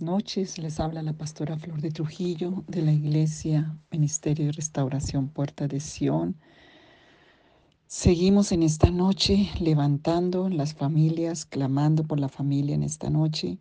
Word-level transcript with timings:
Noches, 0.00 0.56
les 0.56 0.80
habla 0.80 1.02
la 1.02 1.12
pastora 1.12 1.58
Flor 1.58 1.82
de 1.82 1.90
Trujillo 1.90 2.64
de 2.68 2.80
la 2.80 2.90
Iglesia 2.90 3.76
Ministerio 3.90 4.46
de 4.46 4.52
Restauración 4.52 5.28
Puerta 5.28 5.68
de 5.68 5.78
Sión. 5.78 6.36
Seguimos 7.86 8.50
en 8.52 8.62
esta 8.62 8.90
noche 8.90 9.50
levantando 9.60 10.48
las 10.48 10.72
familias, 10.72 11.44
clamando 11.44 12.04
por 12.04 12.18
la 12.18 12.30
familia 12.30 12.74
en 12.74 12.82
esta 12.82 13.10
noche, 13.10 13.58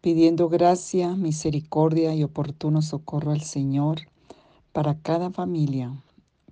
pidiendo 0.00 0.48
gracia, 0.48 1.14
misericordia 1.14 2.16
y 2.16 2.24
oportuno 2.24 2.82
socorro 2.82 3.30
al 3.30 3.42
Señor 3.42 4.00
para 4.72 4.98
cada 4.98 5.30
familia, 5.30 5.94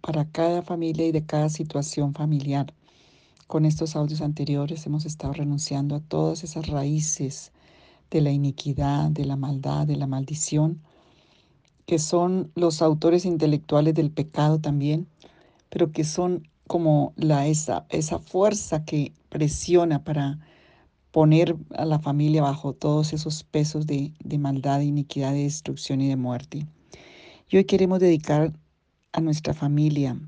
para 0.00 0.30
cada 0.30 0.62
familia 0.62 1.08
y 1.08 1.10
de 1.10 1.26
cada 1.26 1.48
situación 1.48 2.14
familiar. 2.14 2.72
Con 3.48 3.64
estos 3.64 3.96
audios 3.96 4.20
anteriores 4.20 4.86
hemos 4.86 5.06
estado 5.06 5.32
renunciando 5.32 5.96
a 5.96 6.00
todas 6.00 6.44
esas 6.44 6.68
raíces 6.68 7.50
de 8.10 8.20
la 8.20 8.30
iniquidad, 8.30 9.10
de 9.10 9.24
la 9.24 9.36
maldad, 9.36 9.86
de 9.86 9.96
la 9.96 10.06
maldición, 10.06 10.80
que 11.86 11.98
son 11.98 12.50
los 12.54 12.82
autores 12.82 13.24
intelectuales 13.24 13.94
del 13.94 14.10
pecado 14.10 14.60
también, 14.60 15.08
pero 15.70 15.92
que 15.92 16.04
son 16.04 16.48
como 16.66 17.12
la, 17.16 17.46
esa, 17.46 17.86
esa 17.88 18.18
fuerza 18.18 18.84
que 18.84 19.12
presiona 19.28 20.04
para 20.04 20.38
poner 21.10 21.56
a 21.74 21.84
la 21.86 21.98
familia 21.98 22.42
bajo 22.42 22.74
todos 22.74 23.12
esos 23.12 23.42
pesos 23.42 23.86
de, 23.86 24.12
de 24.22 24.38
maldad, 24.38 24.78
de 24.78 24.84
iniquidad, 24.84 25.32
de 25.32 25.44
destrucción 25.44 26.00
y 26.00 26.08
de 26.08 26.16
muerte. 26.16 26.66
Y 27.48 27.56
hoy 27.56 27.64
queremos 27.64 28.00
dedicar 28.00 28.52
a 29.12 29.20
nuestra 29.20 29.54
familia. 29.54 30.20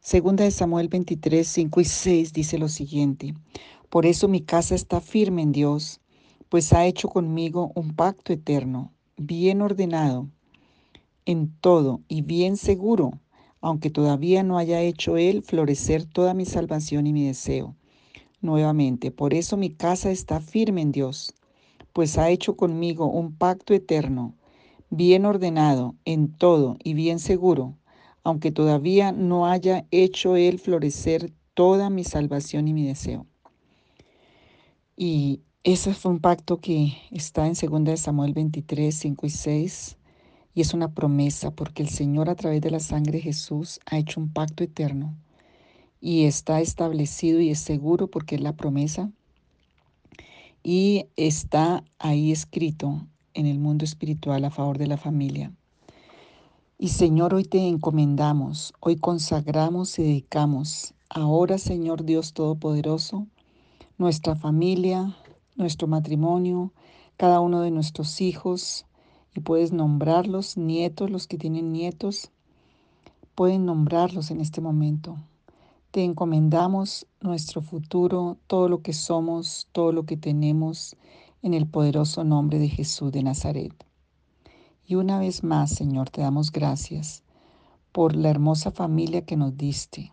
Segunda 0.00 0.44
de 0.44 0.52
Samuel 0.52 0.88
23, 0.88 1.46
5 1.46 1.80
y 1.80 1.84
6 1.84 2.32
dice 2.32 2.58
lo 2.58 2.68
siguiente, 2.68 3.34
por 3.90 4.06
eso 4.06 4.28
mi 4.28 4.40
casa 4.40 4.74
está 4.74 5.00
firme 5.00 5.42
en 5.42 5.52
Dios 5.52 6.00
pues 6.48 6.72
ha 6.72 6.86
hecho 6.86 7.08
conmigo 7.08 7.72
un 7.74 7.94
pacto 7.94 8.32
eterno, 8.32 8.92
bien 9.16 9.62
ordenado 9.62 10.28
en 11.26 11.52
todo 11.60 12.00
y 12.08 12.22
bien 12.22 12.56
seguro, 12.56 13.20
aunque 13.60 13.90
todavía 13.90 14.42
no 14.42 14.56
haya 14.56 14.80
hecho 14.80 15.16
Él 15.16 15.42
florecer 15.42 16.04
toda 16.04 16.32
mi 16.32 16.46
salvación 16.46 17.06
y 17.06 17.12
mi 17.12 17.26
deseo. 17.26 17.76
Nuevamente, 18.40 19.10
por 19.10 19.34
eso 19.34 19.56
mi 19.56 19.70
casa 19.70 20.10
está 20.10 20.40
firme 20.40 20.80
en 20.80 20.92
Dios, 20.92 21.34
pues 21.92 22.16
ha 22.16 22.30
hecho 22.30 22.56
conmigo 22.56 23.06
un 23.06 23.34
pacto 23.34 23.74
eterno, 23.74 24.34
bien 24.90 25.26
ordenado 25.26 25.96
en 26.04 26.32
todo 26.32 26.76
y 26.82 26.94
bien 26.94 27.18
seguro, 27.18 27.76
aunque 28.22 28.52
todavía 28.52 29.12
no 29.12 29.46
haya 29.46 29.86
hecho 29.90 30.36
Él 30.36 30.58
florecer 30.58 31.32
toda 31.52 31.90
mi 31.90 32.04
salvación 32.04 32.68
y 32.68 32.72
mi 32.72 32.86
deseo. 32.86 33.26
Y 34.96 35.42
ese 35.72 35.92
fue 35.92 36.12
un 36.12 36.18
pacto 36.18 36.62
que 36.62 36.94
está 37.10 37.46
en 37.46 37.52
2 37.52 38.00
Samuel 38.00 38.32
23, 38.32 38.94
5 38.94 39.26
y 39.26 39.30
6 39.30 39.96
y 40.54 40.62
es 40.62 40.72
una 40.72 40.94
promesa 40.94 41.50
porque 41.50 41.82
el 41.82 41.90
Señor 41.90 42.30
a 42.30 42.36
través 42.36 42.62
de 42.62 42.70
la 42.70 42.80
sangre 42.80 43.18
de 43.18 43.24
Jesús 43.24 43.78
ha 43.84 43.98
hecho 43.98 44.18
un 44.18 44.32
pacto 44.32 44.64
eterno 44.64 45.14
y 46.00 46.24
está 46.24 46.62
establecido 46.62 47.42
y 47.42 47.50
es 47.50 47.58
seguro 47.58 48.06
porque 48.06 48.36
es 48.36 48.40
la 48.40 48.56
promesa 48.56 49.10
y 50.62 51.04
está 51.16 51.84
ahí 51.98 52.32
escrito 52.32 53.06
en 53.34 53.44
el 53.44 53.58
mundo 53.58 53.84
espiritual 53.84 54.46
a 54.46 54.50
favor 54.50 54.78
de 54.78 54.86
la 54.86 54.96
familia. 54.96 55.52
Y 56.78 56.88
Señor, 56.88 57.34
hoy 57.34 57.44
te 57.44 57.68
encomendamos, 57.68 58.72
hoy 58.80 58.96
consagramos 58.96 59.98
y 59.98 60.04
dedicamos 60.04 60.94
ahora, 61.10 61.58
Señor 61.58 62.06
Dios 62.06 62.32
Todopoderoso, 62.32 63.26
nuestra 63.98 64.34
familia, 64.34 65.14
nuestro 65.58 65.86
matrimonio, 65.86 66.72
cada 67.18 67.40
uno 67.40 67.60
de 67.60 67.70
nuestros 67.70 68.22
hijos, 68.22 68.86
y 69.34 69.40
puedes 69.40 69.72
nombrarlos, 69.72 70.56
nietos, 70.56 71.10
los 71.10 71.26
que 71.26 71.36
tienen 71.36 71.72
nietos, 71.72 72.30
pueden 73.34 73.66
nombrarlos 73.66 74.30
en 74.30 74.40
este 74.40 74.60
momento. 74.60 75.18
Te 75.90 76.02
encomendamos 76.02 77.06
nuestro 77.20 77.60
futuro, 77.60 78.38
todo 78.46 78.68
lo 78.68 78.82
que 78.82 78.92
somos, 78.92 79.68
todo 79.72 79.92
lo 79.92 80.04
que 80.04 80.16
tenemos, 80.16 80.96
en 81.42 81.54
el 81.54 81.66
poderoso 81.66 82.24
nombre 82.24 82.58
de 82.58 82.68
Jesús 82.68 83.12
de 83.12 83.22
Nazaret. 83.22 83.72
Y 84.86 84.94
una 84.94 85.18
vez 85.18 85.44
más, 85.44 85.70
Señor, 85.70 86.10
te 86.10 86.20
damos 86.20 86.50
gracias 86.50 87.22
por 87.92 88.16
la 88.16 88.30
hermosa 88.30 88.70
familia 88.70 89.24
que 89.24 89.36
nos 89.36 89.56
diste, 89.56 90.12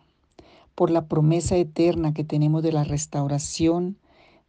por 0.74 0.90
la 0.90 1.06
promesa 1.06 1.56
eterna 1.56 2.12
que 2.12 2.24
tenemos 2.24 2.62
de 2.62 2.72
la 2.72 2.84
restauración 2.84 3.96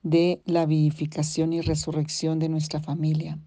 de 0.09 0.41
la 0.45 0.65
vivificación 0.65 1.53
y 1.53 1.61
resurrección 1.61 2.39
de 2.39 2.49
nuestra 2.49 2.79
familia. 2.79 3.39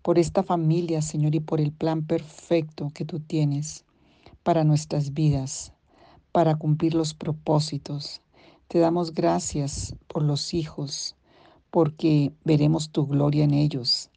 Por 0.00 0.18
esta 0.18 0.42
familia, 0.42 1.02
Señor, 1.02 1.34
y 1.34 1.40
por 1.40 1.60
el 1.60 1.72
plan 1.72 2.06
perfecto 2.06 2.90
que 2.94 3.04
tú 3.04 3.20
tienes 3.20 3.84
para 4.42 4.64
nuestras 4.64 5.12
vidas, 5.12 5.72
para 6.32 6.56
cumplir 6.56 6.94
los 6.94 7.14
propósitos. 7.14 8.22
Te 8.68 8.78
damos 8.78 9.12
gracias 9.12 9.94
por 10.08 10.22
los 10.22 10.54
hijos, 10.54 11.14
porque 11.70 12.32
veremos 12.44 12.90
tu 12.90 13.06
gloria 13.06 13.44
en 13.44 13.52
ellos. 13.52 14.10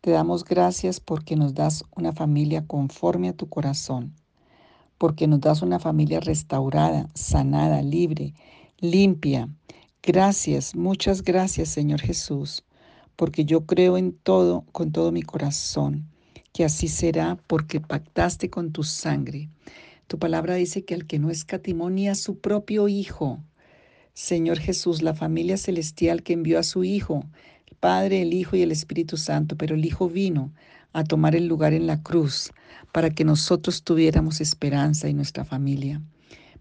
Te 0.00 0.10
damos 0.10 0.44
gracias 0.44 0.98
porque 0.98 1.36
nos 1.36 1.54
das 1.54 1.84
una 1.94 2.12
familia 2.12 2.66
conforme 2.66 3.28
a 3.28 3.36
tu 3.36 3.48
corazón, 3.48 4.14
porque 4.98 5.26
nos 5.28 5.40
das 5.40 5.62
una 5.62 5.78
familia 5.78 6.20
restaurada, 6.20 7.08
sanada, 7.14 7.82
libre, 7.82 8.34
limpia, 8.78 9.48
Gracias, 10.02 10.74
muchas 10.74 11.22
gracias 11.22 11.68
Señor 11.68 12.00
Jesús, 12.00 12.64
porque 13.16 13.44
yo 13.44 13.66
creo 13.66 13.98
en 13.98 14.12
todo, 14.12 14.64
con 14.72 14.92
todo 14.92 15.12
mi 15.12 15.20
corazón, 15.20 16.06
que 16.54 16.64
así 16.64 16.88
será 16.88 17.36
porque 17.46 17.82
pactaste 17.82 18.48
con 18.48 18.72
tu 18.72 18.82
sangre. 18.82 19.50
Tu 20.06 20.18
palabra 20.18 20.54
dice 20.54 20.86
que 20.86 20.94
al 20.94 21.06
que 21.06 21.18
no 21.18 21.28
escatimó 21.28 21.90
ni 21.90 22.08
a 22.08 22.14
su 22.14 22.38
propio 22.38 22.88
Hijo, 22.88 23.44
Señor 24.14 24.58
Jesús, 24.58 25.02
la 25.02 25.12
familia 25.12 25.58
celestial 25.58 26.22
que 26.22 26.32
envió 26.32 26.58
a 26.58 26.62
su 26.62 26.82
Hijo, 26.82 27.26
el 27.66 27.76
Padre, 27.76 28.22
el 28.22 28.32
Hijo 28.32 28.56
y 28.56 28.62
el 28.62 28.72
Espíritu 28.72 29.18
Santo, 29.18 29.58
pero 29.58 29.74
el 29.74 29.84
Hijo 29.84 30.08
vino 30.08 30.50
a 30.94 31.04
tomar 31.04 31.36
el 31.36 31.46
lugar 31.46 31.74
en 31.74 31.86
la 31.86 32.02
cruz 32.02 32.52
para 32.90 33.10
que 33.10 33.26
nosotros 33.26 33.82
tuviéramos 33.82 34.40
esperanza 34.40 35.10
y 35.10 35.14
nuestra 35.14 35.44
familia 35.44 36.00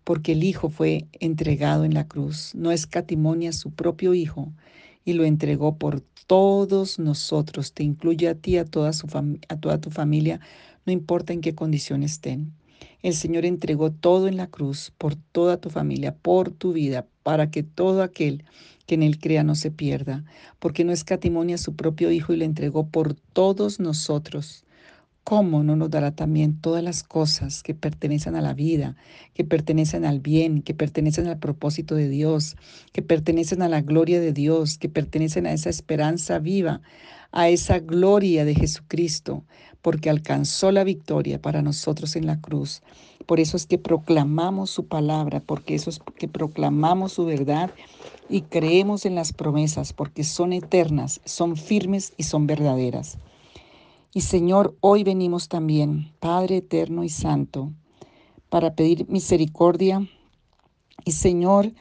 porque 0.09 0.31
el 0.31 0.43
Hijo 0.43 0.69
fue 0.71 1.05
entregado 1.19 1.85
en 1.85 1.93
la 1.93 2.07
cruz, 2.07 2.55
no 2.55 2.71
escatimonia 2.71 3.53
su 3.53 3.69
propio 3.69 4.15
Hijo 4.15 4.51
y 5.05 5.13
lo 5.13 5.23
entregó 5.23 5.77
por 5.77 6.01
todos 6.25 6.97
nosotros, 6.97 7.73
te 7.73 7.83
incluye 7.83 8.27
a 8.27 8.33
ti, 8.33 8.57
a 8.57 8.65
toda, 8.65 8.91
su 8.91 9.05
a 9.49 9.55
toda 9.57 9.79
tu 9.79 9.91
familia, 9.91 10.39
no 10.87 10.93
importa 10.93 11.31
en 11.31 11.41
qué 11.41 11.53
condición 11.53 12.01
estén. 12.01 12.53
El 13.03 13.13
Señor 13.13 13.45
entregó 13.45 13.91
todo 13.91 14.27
en 14.27 14.35
la 14.35 14.47
cruz 14.47 14.91
por 14.97 15.13
toda 15.15 15.57
tu 15.57 15.69
familia, 15.69 16.15
por 16.15 16.49
tu 16.49 16.73
vida, 16.73 17.05
para 17.21 17.51
que 17.51 17.61
todo 17.61 18.01
aquel 18.01 18.45
que 18.87 18.95
en 18.95 19.03
él 19.03 19.19
crea 19.19 19.43
no 19.43 19.53
se 19.53 19.69
pierda, 19.69 20.25
porque 20.57 20.85
no 20.85 20.91
escatimonia 20.91 21.53
a 21.53 21.59
su 21.59 21.75
propio 21.75 22.09
Hijo 22.09 22.33
y 22.33 22.37
lo 22.37 22.45
entregó 22.45 22.87
por 22.87 23.13
todos 23.13 23.79
nosotros. 23.79 24.65
¿Cómo 25.29 25.63
no 25.63 25.75
nos 25.75 25.91
dará 25.91 26.09
también 26.09 26.59
todas 26.59 26.83
las 26.83 27.03
cosas 27.03 27.61
que 27.61 27.75
pertenecen 27.75 28.35
a 28.35 28.41
la 28.41 28.55
vida, 28.55 28.95
que 29.35 29.43
pertenecen 29.43 30.03
al 30.03 30.21
bien, 30.21 30.63
que 30.63 30.73
pertenecen 30.73 31.27
al 31.27 31.37
propósito 31.37 31.93
de 31.93 32.09
Dios, 32.09 32.57
que 32.93 33.03
pertenecen 33.03 33.61
a 33.61 33.69
la 33.69 33.81
gloria 33.81 34.19
de 34.19 34.33
Dios, 34.33 34.79
que 34.79 34.89
pertenecen 34.89 35.45
a 35.45 35.53
esa 35.53 35.69
esperanza 35.69 36.39
viva, 36.39 36.81
a 37.31 37.47
esa 37.47 37.77
gloria 37.77 38.43
de 38.43 38.55
Jesucristo, 38.55 39.43
porque 39.83 40.09
alcanzó 40.09 40.71
la 40.71 40.83
victoria 40.83 41.39
para 41.39 41.61
nosotros 41.61 42.15
en 42.15 42.25
la 42.25 42.41
cruz? 42.41 42.81
Por 43.27 43.39
eso 43.39 43.55
es 43.55 43.67
que 43.67 43.77
proclamamos 43.77 44.71
su 44.71 44.87
palabra, 44.87 45.41
porque 45.41 45.75
eso 45.75 45.91
es 45.91 45.99
que 46.17 46.27
proclamamos 46.27 47.13
su 47.13 47.25
verdad 47.25 47.69
y 48.29 48.41
creemos 48.41 49.05
en 49.05 49.13
las 49.13 49.31
promesas, 49.31 49.93
porque 49.93 50.23
son 50.23 50.53
eternas, 50.53 51.21
son 51.23 51.55
firmes 51.55 52.13
y 52.17 52.23
son 52.23 52.47
verdaderas. 52.47 53.19
Y 54.11 54.21
Señor, 54.21 54.75
hoy 54.81 55.03
venimos 55.03 55.49
también, 55.49 56.11
Padre 56.19 56.57
eterno 56.57 57.03
y 57.03 57.09
santo, 57.09 57.71
para 58.49 58.73
pedir 58.73 59.07
misericordia 59.07 60.09
y 61.05 61.11
Señor, 61.11 61.71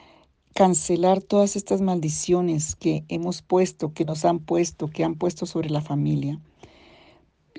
cancelar 0.55 1.23
todas 1.23 1.57
estas 1.57 1.81
maldiciones 1.81 2.77
que 2.77 3.05
hemos 3.09 3.41
puesto, 3.41 3.95
que 3.95 4.05
nos 4.05 4.27
han 4.27 4.41
puesto, 4.41 4.91
que 4.91 5.05
han 5.05 5.15
puesto 5.15 5.47
sobre 5.47 5.71
la 5.71 5.81
familia. 5.81 6.39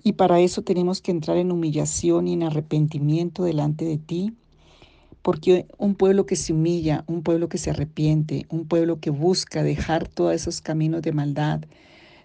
Y 0.04 0.14
para 0.14 0.40
eso 0.40 0.62
tenemos 0.62 1.02
que 1.02 1.12
entrar 1.12 1.38
en 1.38 1.52
humillación 1.52 2.28
y 2.28 2.34
en 2.34 2.44
arrepentimiento 2.44 3.44
delante 3.44 3.86
de 3.86 3.98
ti, 3.98 4.34
porque 5.24 5.66
un 5.80 5.96
pueblo 5.96 6.28
que 6.28 6.36
se 6.36 6.54
humilla, 6.54 7.04
un 7.08 7.24
pueblo 7.24 7.50
que 7.50 7.58
se 7.58 7.72
arrepiente, 7.72 8.46
un 8.50 8.68
pueblo 8.68 9.00
que 9.00 9.10
busca 9.10 9.64
dejar 9.64 10.08
todos 10.08 10.36
esos 10.36 10.62
caminos 10.62 11.02
de 11.02 11.12
maldad, 11.12 11.62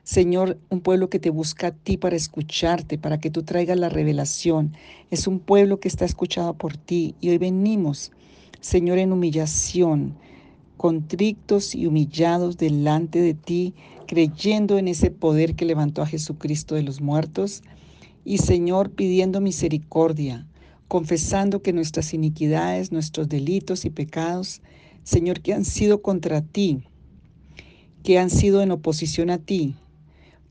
Señor, 0.05 0.59
un 0.69 0.83
pueblo 0.83 1.09
que 1.09 1.19
te 1.19 1.31
busca 1.31 1.69
a 1.69 1.71
ti 1.71 1.97
para 1.97 2.15
escucharte, 2.15 2.99
para 2.99 3.19
que 3.19 3.31
tú 3.31 3.43
traigas 3.43 3.79
la 3.79 3.89
revelación. 3.89 4.75
Es 5.11 5.27
un 5.27 5.41
pueblo 5.41 5.81
que 5.81 5.89
está 5.89 6.05
escuchado 6.05 6.53
por 6.53 6.77
ti 6.77 7.15
y 7.23 7.31
hoy 7.31 7.39
venimos, 7.39 8.12
Señor, 8.61 8.99
en 8.99 9.12
humillación, 9.12 10.15
contrictos 10.77 11.75
y 11.75 11.87
humillados 11.87 12.59
delante 12.59 13.19
de 13.19 13.33
ti, 13.33 13.73
creyendo 14.06 14.77
en 14.77 14.89
ese 14.89 15.11
poder 15.11 15.55
que 15.55 15.65
levantó 15.65 16.03
a 16.03 16.06
Jesucristo 16.06 16.75
de 16.75 16.83
los 16.83 17.01
muertos. 17.01 17.62
Y 18.27 18.39
Señor, 18.39 18.91
pidiendo 18.91 19.41
misericordia, 19.41 20.47
confesando 20.87 21.62
que 21.62 21.73
nuestras 21.73 22.12
iniquidades, 22.12 22.93
nuestros 22.93 23.27
delitos 23.31 23.87
y 23.87 23.91
pecados, 23.91 24.61
Señor, 25.03 25.41
que 25.41 25.55
han 25.55 25.65
sido 25.65 26.03
contra 26.03 26.43
ti, 26.43 26.83
que 28.03 28.19
han 28.19 28.29
sido 28.29 28.61
en 28.61 28.71
oposición 28.71 29.31
a 29.31 29.39
ti, 29.39 29.75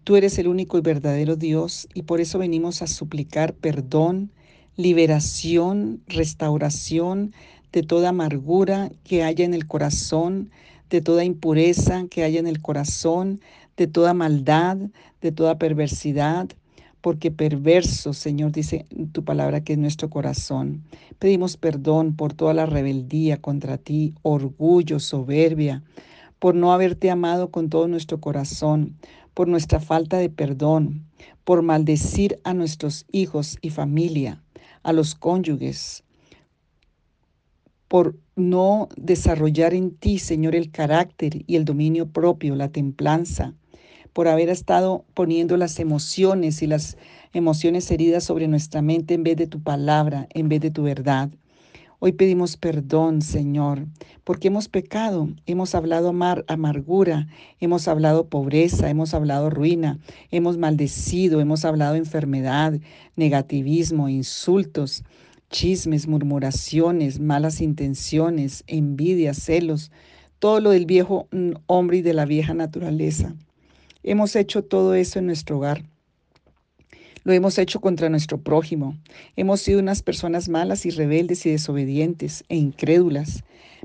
Tú 0.03 0.17
eres 0.17 0.37
el 0.37 0.49
único 0.49 0.77
y 0.77 0.81
verdadero 0.81 1.37
Dios 1.37 1.87
y 1.93 2.01
por 2.01 2.19
eso 2.19 2.37
venimos 2.37 2.81
a 2.81 2.87
suplicar 2.87 3.53
perdón, 3.53 4.31
liberación, 4.75 6.01
restauración 6.07 7.33
de 7.71 7.83
toda 7.83 8.09
amargura 8.09 8.91
que 9.05 9.23
haya 9.23 9.45
en 9.45 9.53
el 9.53 9.65
corazón, 9.65 10.51
de 10.89 10.99
toda 10.99 11.23
impureza 11.23 12.05
que 12.09 12.25
haya 12.25 12.41
en 12.41 12.47
el 12.47 12.61
corazón, 12.61 13.39
de 13.77 13.87
toda 13.87 14.13
maldad, 14.13 14.77
de 15.21 15.31
toda 15.31 15.57
perversidad, 15.57 16.49
porque 16.99 17.31
perverso, 17.31 18.11
Señor, 18.11 18.51
dice 18.51 18.85
tu 19.13 19.23
palabra 19.23 19.61
que 19.61 19.73
es 19.73 19.79
nuestro 19.79 20.09
corazón. 20.09 20.83
Pedimos 21.17 21.55
perdón 21.55 22.17
por 22.17 22.33
toda 22.33 22.53
la 22.53 22.65
rebeldía 22.65 23.37
contra 23.37 23.77
ti, 23.77 24.13
orgullo, 24.21 24.99
soberbia, 24.99 25.81
por 26.39 26.55
no 26.55 26.73
haberte 26.73 27.09
amado 27.09 27.51
con 27.51 27.69
todo 27.69 27.87
nuestro 27.87 28.19
corazón, 28.19 28.97
por 29.33 29.47
nuestra 29.47 29.79
falta 29.79 30.17
de 30.17 30.29
perdón, 30.29 31.05
por 31.43 31.61
maldecir 31.61 32.39
a 32.43 32.53
nuestros 32.53 33.05
hijos 33.11 33.57
y 33.61 33.69
familia, 33.69 34.43
a 34.83 34.93
los 34.93 35.15
cónyuges, 35.15 36.03
por 37.87 38.15
no 38.35 38.89
desarrollar 38.97 39.73
en 39.73 39.91
ti, 39.95 40.17
Señor, 40.17 40.55
el 40.55 40.71
carácter 40.71 41.43
y 41.45 41.55
el 41.55 41.65
dominio 41.65 42.07
propio, 42.07 42.55
la 42.55 42.69
templanza, 42.69 43.53
por 44.13 44.27
haber 44.27 44.49
estado 44.49 45.05
poniendo 45.13 45.57
las 45.57 45.79
emociones 45.79 46.61
y 46.61 46.67
las 46.67 46.97
emociones 47.33 47.89
heridas 47.91 48.23
sobre 48.23 48.47
nuestra 48.47 48.81
mente 48.81 49.13
en 49.13 49.23
vez 49.23 49.37
de 49.37 49.47
tu 49.47 49.61
palabra, 49.61 50.27
en 50.33 50.49
vez 50.49 50.61
de 50.61 50.71
tu 50.71 50.83
verdad. 50.83 51.29
Hoy 52.05 52.11
pedimos 52.11 52.57
perdón, 52.57 53.21
Señor, 53.21 53.87
porque 54.25 54.49
hemos 54.49 54.67
pecado, 54.67 55.29
hemos 55.45 55.73
hablado 55.73 56.09
amargura, 56.47 57.29
hemos 57.61 57.87
hablado 57.87 58.27
pobreza, 58.27 58.89
hemos 58.89 59.13
hablado 59.13 59.49
ruina, 59.49 59.99
hemos 60.29 60.57
maldecido, 60.57 61.39
hemos 61.39 61.63
hablado 61.63 61.95
enfermedad, 61.95 62.77
negativismo, 63.15 64.09
insultos, 64.09 65.05
chismes, 65.49 66.09
murmuraciones, 66.09 67.21
malas 67.21 67.61
intenciones, 67.61 68.65
envidia, 68.67 69.33
celos, 69.33 69.89
todo 70.39 70.59
lo 70.59 70.71
del 70.71 70.85
viejo 70.85 71.29
mm, 71.31 71.51
hombre 71.67 71.99
y 71.99 72.01
de 72.01 72.13
la 72.13 72.25
vieja 72.25 72.53
naturaleza. 72.53 73.33
Hemos 74.03 74.35
hecho 74.35 74.61
todo 74.65 74.93
eso 74.93 75.19
en 75.19 75.27
nuestro 75.27 75.55
hogar. 75.55 75.85
Lo 77.25 77.31
hemos 77.31 77.57
hecho 77.57 77.79
contra 77.79 78.09
nuestro 78.09 78.41
prójimo. 78.41 78.97
Hemos 79.37 79.61
sido 79.61 79.79
unas 79.79 80.03
personas 80.03 80.49
malas 80.49 80.85
y 80.85 80.89
rebeldes 80.89 81.45
y 81.45 81.51
desobedientes 81.51 82.43
e 82.49 82.57
incrédulas. 82.57 83.43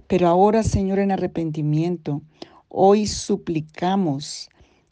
Pero 0.08 0.26
ahora, 0.26 0.64
Señor, 0.64 0.98
en 0.98 1.12
arrepentimiento, 1.12 2.20
hoy 2.68 3.06
suplicamos 3.06 4.48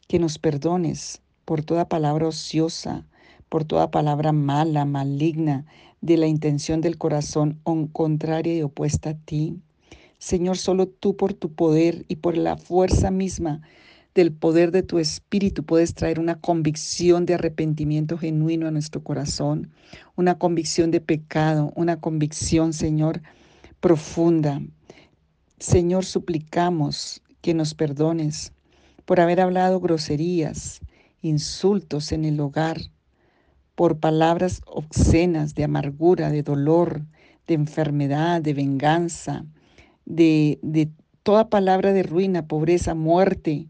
que 0.07 0.19
nos 0.19 0.39
perdones 0.39 1.21
por 1.43 1.61
toda 1.63 1.89
palabra 1.89 2.27
ociosa, 2.27 3.05
por 3.49 3.65
toda 3.65 3.91
palabra 3.91 4.31
mala, 4.31 4.85
maligna, 4.85 5.65
de 5.99 6.15
la 6.15 6.27
intención 6.27 6.79
del 6.79 6.97
corazón 6.97 7.59
contraria 7.91 8.55
y 8.55 8.61
opuesta 8.61 9.09
a 9.09 9.13
ti. 9.15 9.57
Señor, 10.19 10.57
solo 10.57 10.87
tú 10.87 11.17
por 11.17 11.33
tu 11.33 11.51
poder 11.51 12.05
y 12.07 12.17
por 12.17 12.37
la 12.37 12.55
fuerza 12.55 13.11
misma 13.11 13.61
del 14.17 14.33
poder 14.33 14.71
de 14.71 14.81
tu 14.81 14.97
espíritu 14.97 15.63
puedes 15.63 15.93
traer 15.93 16.19
una 16.19 16.41
convicción 16.41 17.27
de 17.27 17.35
arrepentimiento 17.35 18.17
genuino 18.17 18.67
a 18.67 18.71
nuestro 18.71 19.03
corazón, 19.03 19.69
una 20.15 20.39
convicción 20.39 20.89
de 20.89 21.01
pecado, 21.01 21.71
una 21.75 22.01
convicción, 22.01 22.73
Señor, 22.73 23.21
profunda. 23.79 24.59
Señor, 25.59 26.03
suplicamos 26.03 27.21
que 27.41 27.53
nos 27.53 27.75
perdones 27.75 28.53
por 29.05 29.19
haber 29.19 29.39
hablado 29.39 29.79
groserías, 29.79 30.81
insultos 31.21 32.11
en 32.11 32.25
el 32.25 32.39
hogar, 32.39 32.81
por 33.75 33.99
palabras 33.99 34.61
obscenas 34.65 35.53
de 35.53 35.63
amargura, 35.63 36.31
de 36.31 36.41
dolor, 36.41 37.05
de 37.45 37.53
enfermedad, 37.53 38.41
de 38.41 38.55
venganza, 38.55 39.45
de, 40.05 40.89
toda 41.21 41.49
palabra 41.49 41.93
de 41.93 42.01
ruina, 42.01 42.47
pobreza, 42.47 42.95
muerte, 42.95 43.67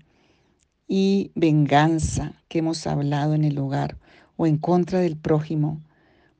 y 0.87 1.31
venganza 1.35 2.41
que 2.47 2.59
hemos 2.59 2.87
hablado 2.87 3.33
en 3.33 3.43
el 3.43 3.57
hogar 3.59 3.97
o 4.37 4.47
en 4.47 4.57
contra 4.57 4.99
del 4.99 5.17
prójimo. 5.17 5.81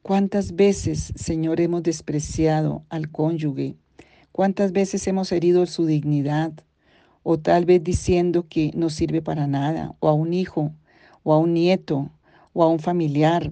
¿Cuántas 0.02 0.56
veces, 0.56 1.12
Señor, 1.16 1.60
hemos 1.60 1.84
despreciado 1.84 2.84
al 2.90 3.12
cónyuge? 3.12 3.76
¿Cuántas 4.32 4.72
veces 4.72 5.06
hemos 5.08 5.32
herido 5.32 5.66
su 5.66 5.86
dignidad? 5.86 6.54
O 7.24 7.38
tal 7.38 7.66
vez 7.66 7.84
diciendo 7.84 8.46
que 8.48 8.72
no 8.74 8.90
sirve 8.90 9.22
para 9.22 9.48
nada, 9.48 9.96
o 10.00 10.08
a 10.08 10.14
un 10.14 10.34
hijo, 10.34 10.72
o 11.24 11.34
a 11.34 11.40
un 11.40 11.54
nieto, 11.54 12.10
o 12.54 12.64
a 12.64 12.70
un 12.70 12.80
familiar. 12.80 13.52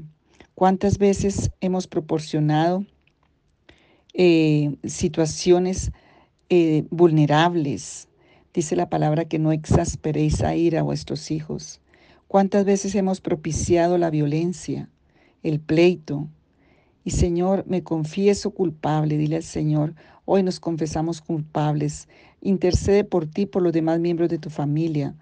¿Cuántas 0.53 0.97
veces 0.97 1.51
hemos 1.59 1.87
proporcionado 1.87 2.85
eh, 4.13 4.77
situaciones 4.85 5.91
eh, 6.49 6.85
vulnerables, 6.89 8.07
Dice 8.55 8.77
la 8.77 8.89
palabra 8.89 9.25
que 9.25 9.37
no 9.37 9.51
exasperéis 9.51 10.41
a 10.41 10.55
ira 10.55 10.79
a 10.79 10.83
vuestros 10.83 11.29
hijos. 11.29 11.81
¿Cuántas 12.29 12.63
veces 12.63 12.95
hemos 12.95 13.19
propiciado 13.19 13.97
la 13.97 14.09
violencia, 14.09 14.87
el 15.43 15.59
pleito? 15.59 16.29
Y 17.03 17.11
Señor, 17.11 17.65
me 17.67 17.83
confieso 17.83 18.51
culpable, 18.51 19.17
dile 19.17 19.35
al 19.35 19.43
Señor, 19.43 19.93
hoy 20.23 20.41
nos 20.41 20.61
confesamos 20.61 21.19
culpables. 21.19 22.07
Intercede 22.39 23.03
por 23.03 23.27
ti, 23.27 23.45
por 23.45 23.61
los 23.61 23.73
demás 23.73 23.99
miembros 23.99 24.29
de 24.29 24.37
tu 24.37 24.49
familia, 24.49 25.15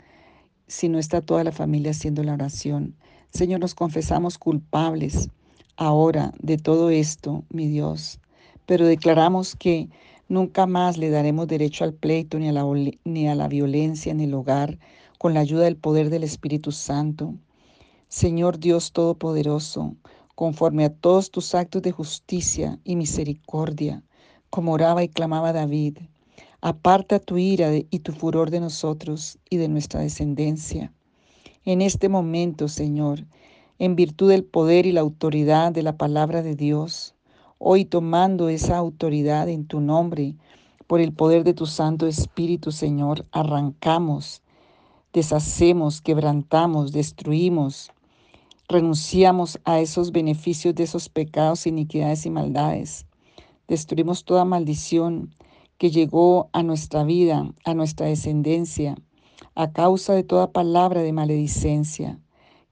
si 0.68 0.88
no 0.88 1.00
está 1.00 1.20
toda 1.20 1.44
la 1.44 1.52
familia 1.52 1.90
haciendo 1.90 2.22
la 2.22 2.34
oración. 2.34 2.94
Señor, 3.32 3.62
nos 3.62 3.74
confesamos 3.74 4.38
culpables 4.38 5.32
ahora 5.76 6.34
de 6.40 6.58
todo 6.58 6.92
esto, 6.92 7.46
mi 7.50 7.66
Dios, 7.66 8.20
pero 8.68 8.86
declaramos 8.86 9.56
que 9.56 9.90
Nunca 10.34 10.66
más 10.66 10.98
le 10.98 11.12
daremos 11.12 11.48
derecho 11.48 11.84
al 11.84 11.94
pleito 11.94 12.40
ni 12.40 12.50
a, 12.50 12.52
la, 12.52 12.66
ni 13.04 13.28
a 13.28 13.36
la 13.36 13.48
violencia 13.48 14.12
en 14.12 14.20
el 14.20 14.34
hogar 14.34 14.80
con 15.20 15.36
la 15.36 15.42
ayuda 15.42 15.66
del 15.66 15.76
poder 15.76 16.10
del 16.10 16.24
Espíritu 16.24 16.72
Santo. 16.72 17.36
Señor 18.08 18.58
Dios 18.58 18.94
Todopoderoso, 18.94 19.96
conforme 20.34 20.86
a 20.86 20.90
todos 20.92 21.30
tus 21.30 21.54
actos 21.54 21.84
de 21.84 21.92
justicia 21.92 22.80
y 22.84 22.96
misericordia, 22.96 24.02
como 24.50 24.72
oraba 24.72 25.04
y 25.04 25.08
clamaba 25.08 25.54
David, 25.54 26.00
aparta 26.62 27.20
tu 27.20 27.38
ira 27.38 27.70
y 27.76 28.00
tu 28.00 28.12
furor 28.12 28.50
de 28.50 28.60
nosotros 28.60 29.38
y 29.52 29.58
de 29.58 29.68
nuestra 29.68 30.00
descendencia. 30.00 30.92
En 31.64 31.80
este 31.80 32.10
momento, 32.10 32.70
Señor, 32.70 33.28
en 33.78 33.96
virtud 33.96 34.32
del 34.32 34.46
poder 34.46 34.88
y 34.88 34.94
la 34.94 35.02
autoridad 35.02 35.72
de 35.72 35.84
la 35.84 35.96
palabra 35.96 36.42
de 36.42 36.56
Dios, 36.56 37.13
Hoy 37.60 37.86
tomando 37.86 38.50
esa 38.50 38.78
autoridad 38.78 39.48
en 39.48 39.66
tu 39.66 39.80
nombre, 39.80 40.36
por 40.88 41.00
el 41.00 41.14
poder 41.14 41.44
de 41.44 41.54
tu 41.54 41.66
Santo 41.66 42.08
Espíritu, 42.08 42.72
Señor, 42.72 43.26
arrancamos, 43.32 44.42
deshacemos, 45.14 46.02
quebrantamos, 46.02 46.92
destruimos, 46.92 47.92
renunciamos 48.68 49.60
a 49.66 49.80
esos 49.80 50.12
beneficios 50.12 50.76
de 50.76 50.84
esos 50.84 51.10
pecados, 51.10 51.68
iniquidades 51.68 52.26
y 52.26 52.30
maldades. 52.30 53.06
Destruimos 53.68 54.26
toda 54.26 54.46
maldición 54.46 55.34
que 55.78 55.90
llegó 55.90 56.50
a 56.54 56.64
nuestra 56.64 57.04
vida, 57.04 57.50
a 57.66 57.74
nuestra 57.74 58.08
descendencia, 58.08 58.96
a 59.56 59.72
causa 59.72 60.14
de 60.14 60.24
toda 60.24 60.52
palabra 60.52 61.02
de 61.02 61.14
maledicencia 61.14 62.20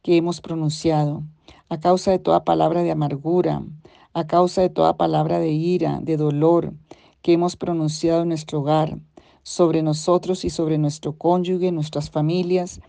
que 0.02 0.18
hemos 0.18 0.42
pronunciado, 0.42 1.24
a 1.70 1.80
causa 1.80 2.12
de 2.12 2.20
toda 2.20 2.44
palabra 2.44 2.84
de 2.84 2.92
amargura, 2.92 3.64
a 4.14 4.28
causa 4.28 4.62
de 4.62 4.70
toda 4.70 4.98
palabra 4.98 5.40
de 5.40 5.52
ira, 5.52 6.00
de 6.02 6.18
dolor 6.18 6.74
que 7.22 7.34
hemos 7.34 7.56
pronunciado 7.56 8.24
en 8.24 8.30
nuestro 8.30 8.60
hogar, 8.60 8.98
sobre 9.44 9.82
nosotros 9.82 10.46
y 10.46 10.50
sobre 10.50 10.78
nuestro 10.78 11.14
cónyuge, 11.14 11.72
nuestras 11.72 12.10
familias, 12.10 12.82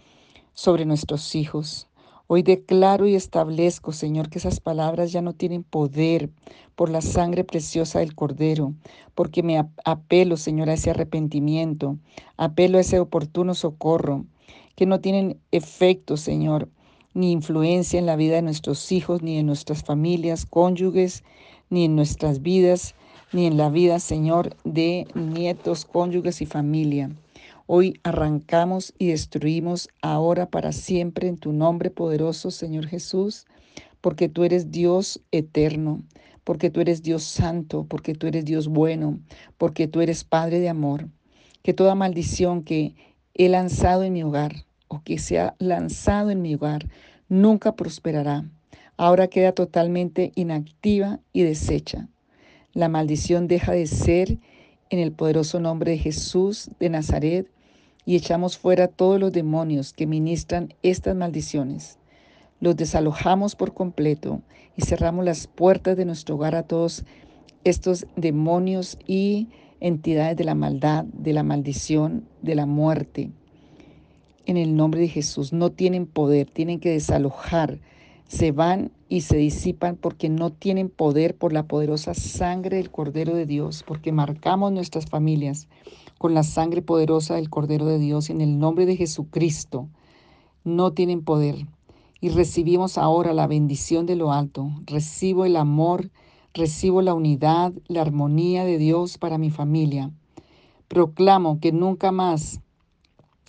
sobre 0.54 0.84
nuestros 0.84 1.34
hijos. 1.34 1.88
Hoy 2.26 2.42
declaro 2.42 3.06
y 3.06 3.14
establezco, 3.14 3.92
Señor, 3.92 4.30
que 4.30 4.38
esas 4.38 4.60
palabras 4.60 5.12
ya 5.12 5.22
no 5.22 5.34
tienen 5.34 5.64
poder 5.64 6.30
por 6.74 6.88
la 6.88 7.02
sangre 7.02 7.44
preciosa 7.44 7.98
del 7.98 8.14
Cordero, 8.14 8.74
porque 9.14 9.42
me 9.42 9.62
apelo, 9.84 10.36
Señor, 10.36 10.70
a 10.70 10.74
ese 10.74 10.90
arrepentimiento, 10.90 11.98
apelo 12.36 12.78
a 12.78 12.80
ese 12.80 13.00
oportuno 13.00 13.54
socorro, 13.54 14.24
que 14.76 14.86
no 14.86 15.00
tienen 15.00 15.40
efecto, 15.50 16.16
Señor, 16.16 16.68
ni 17.14 17.32
influencia 17.32 17.98
en 17.98 18.06
la 18.06 18.16
vida 18.16 18.36
de 18.36 18.42
nuestros 18.42 18.92
hijos, 18.92 19.22
ni 19.22 19.38
en 19.38 19.46
nuestras 19.46 19.82
familias, 19.82 20.46
cónyuges, 20.46 21.24
ni 21.70 21.84
en 21.84 21.96
nuestras 21.96 22.42
vidas 22.42 22.94
ni 23.32 23.46
en 23.46 23.56
la 23.56 23.70
vida, 23.70 23.98
Señor, 23.98 24.56
de 24.64 25.06
nietos, 25.14 25.86
cónyuges 25.86 26.42
y 26.42 26.46
familia. 26.46 27.10
Hoy 27.66 27.98
arrancamos 28.02 28.92
y 28.98 29.08
destruimos 29.08 29.88
ahora 30.02 30.50
para 30.50 30.72
siempre 30.72 31.28
en 31.28 31.38
tu 31.38 31.52
nombre 31.52 31.90
poderoso, 31.90 32.50
Señor 32.50 32.86
Jesús, 32.86 33.46
porque 34.00 34.28
tú 34.28 34.44
eres 34.44 34.70
Dios 34.70 35.22
eterno, 35.30 36.02
porque 36.44 36.70
tú 36.70 36.80
eres 36.80 37.02
Dios 37.02 37.22
santo, 37.22 37.86
porque 37.88 38.14
tú 38.14 38.26
eres 38.26 38.44
Dios 38.44 38.68
bueno, 38.68 39.18
porque 39.56 39.88
tú 39.88 40.02
eres 40.02 40.24
Padre 40.24 40.60
de 40.60 40.68
amor. 40.68 41.08
Que 41.62 41.72
toda 41.72 41.94
maldición 41.94 42.62
que 42.62 42.94
he 43.34 43.48
lanzado 43.48 44.02
en 44.02 44.12
mi 44.12 44.22
hogar 44.22 44.66
o 44.92 45.02
que 45.02 45.18
se 45.18 45.38
ha 45.40 45.54
lanzado 45.58 46.30
en 46.30 46.42
mi 46.42 46.54
hogar 46.54 46.86
nunca 47.30 47.74
prosperará. 47.76 48.44
Ahora 48.98 49.28
queda 49.28 49.52
totalmente 49.52 50.32
inactiva 50.34 51.18
y 51.32 51.42
deshecha. 51.44 52.08
La 52.74 52.90
maldición 52.90 53.48
deja 53.48 53.72
de 53.72 53.86
ser 53.86 54.38
en 54.90 54.98
el 54.98 55.12
poderoso 55.12 55.60
nombre 55.60 55.92
de 55.92 55.98
Jesús 55.98 56.70
de 56.78 56.90
Nazaret 56.90 57.50
y 58.04 58.16
echamos 58.16 58.58
fuera 58.58 58.86
todos 58.86 59.18
los 59.18 59.32
demonios 59.32 59.94
que 59.94 60.06
ministran 60.06 60.74
estas 60.82 61.16
maldiciones. 61.16 61.98
Los 62.60 62.76
desalojamos 62.76 63.56
por 63.56 63.72
completo 63.72 64.42
y 64.76 64.82
cerramos 64.82 65.24
las 65.24 65.46
puertas 65.46 65.96
de 65.96 66.04
nuestro 66.04 66.34
hogar 66.34 66.54
a 66.54 66.64
todos 66.64 67.04
estos 67.64 68.06
demonios 68.16 68.98
y 69.06 69.48
entidades 69.80 70.36
de 70.36 70.44
la 70.44 70.54
maldad, 70.54 71.04
de 71.04 71.32
la 71.32 71.42
maldición, 71.42 72.28
de 72.42 72.56
la 72.56 72.66
muerte. 72.66 73.30
En 74.44 74.56
el 74.56 74.74
nombre 74.74 75.00
de 75.00 75.08
Jesús 75.08 75.52
no 75.52 75.70
tienen 75.70 76.06
poder, 76.06 76.50
tienen 76.50 76.80
que 76.80 76.90
desalojar, 76.90 77.78
se 78.26 78.50
van 78.50 78.90
y 79.08 79.20
se 79.20 79.36
disipan 79.36 79.96
porque 79.96 80.28
no 80.28 80.50
tienen 80.50 80.88
poder 80.88 81.36
por 81.36 81.52
la 81.52 81.68
poderosa 81.68 82.14
sangre 82.14 82.78
del 82.78 82.90
Cordero 82.90 83.34
de 83.34 83.46
Dios, 83.46 83.84
porque 83.86 84.10
marcamos 84.10 84.72
nuestras 84.72 85.06
familias 85.06 85.68
con 86.18 86.34
la 86.34 86.42
sangre 86.42 86.82
poderosa 86.82 87.34
del 87.34 87.50
Cordero 87.50 87.86
de 87.86 87.98
Dios 87.98 88.30
en 88.30 88.40
el 88.40 88.58
nombre 88.58 88.86
de 88.86 88.96
Jesucristo. 88.96 89.88
No 90.64 90.92
tienen 90.92 91.22
poder. 91.22 91.66
Y 92.20 92.30
recibimos 92.30 92.98
ahora 92.98 93.34
la 93.34 93.46
bendición 93.46 94.06
de 94.06 94.16
lo 94.16 94.32
alto. 94.32 94.70
Recibo 94.86 95.44
el 95.44 95.56
amor, 95.56 96.10
recibo 96.54 97.02
la 97.02 97.14
unidad, 97.14 97.72
la 97.86 98.00
armonía 98.00 98.64
de 98.64 98.78
Dios 98.78 99.18
para 99.18 99.38
mi 99.38 99.50
familia. 99.50 100.10
Proclamo 100.88 101.60
que 101.60 101.70
nunca 101.70 102.12
más 102.12 102.60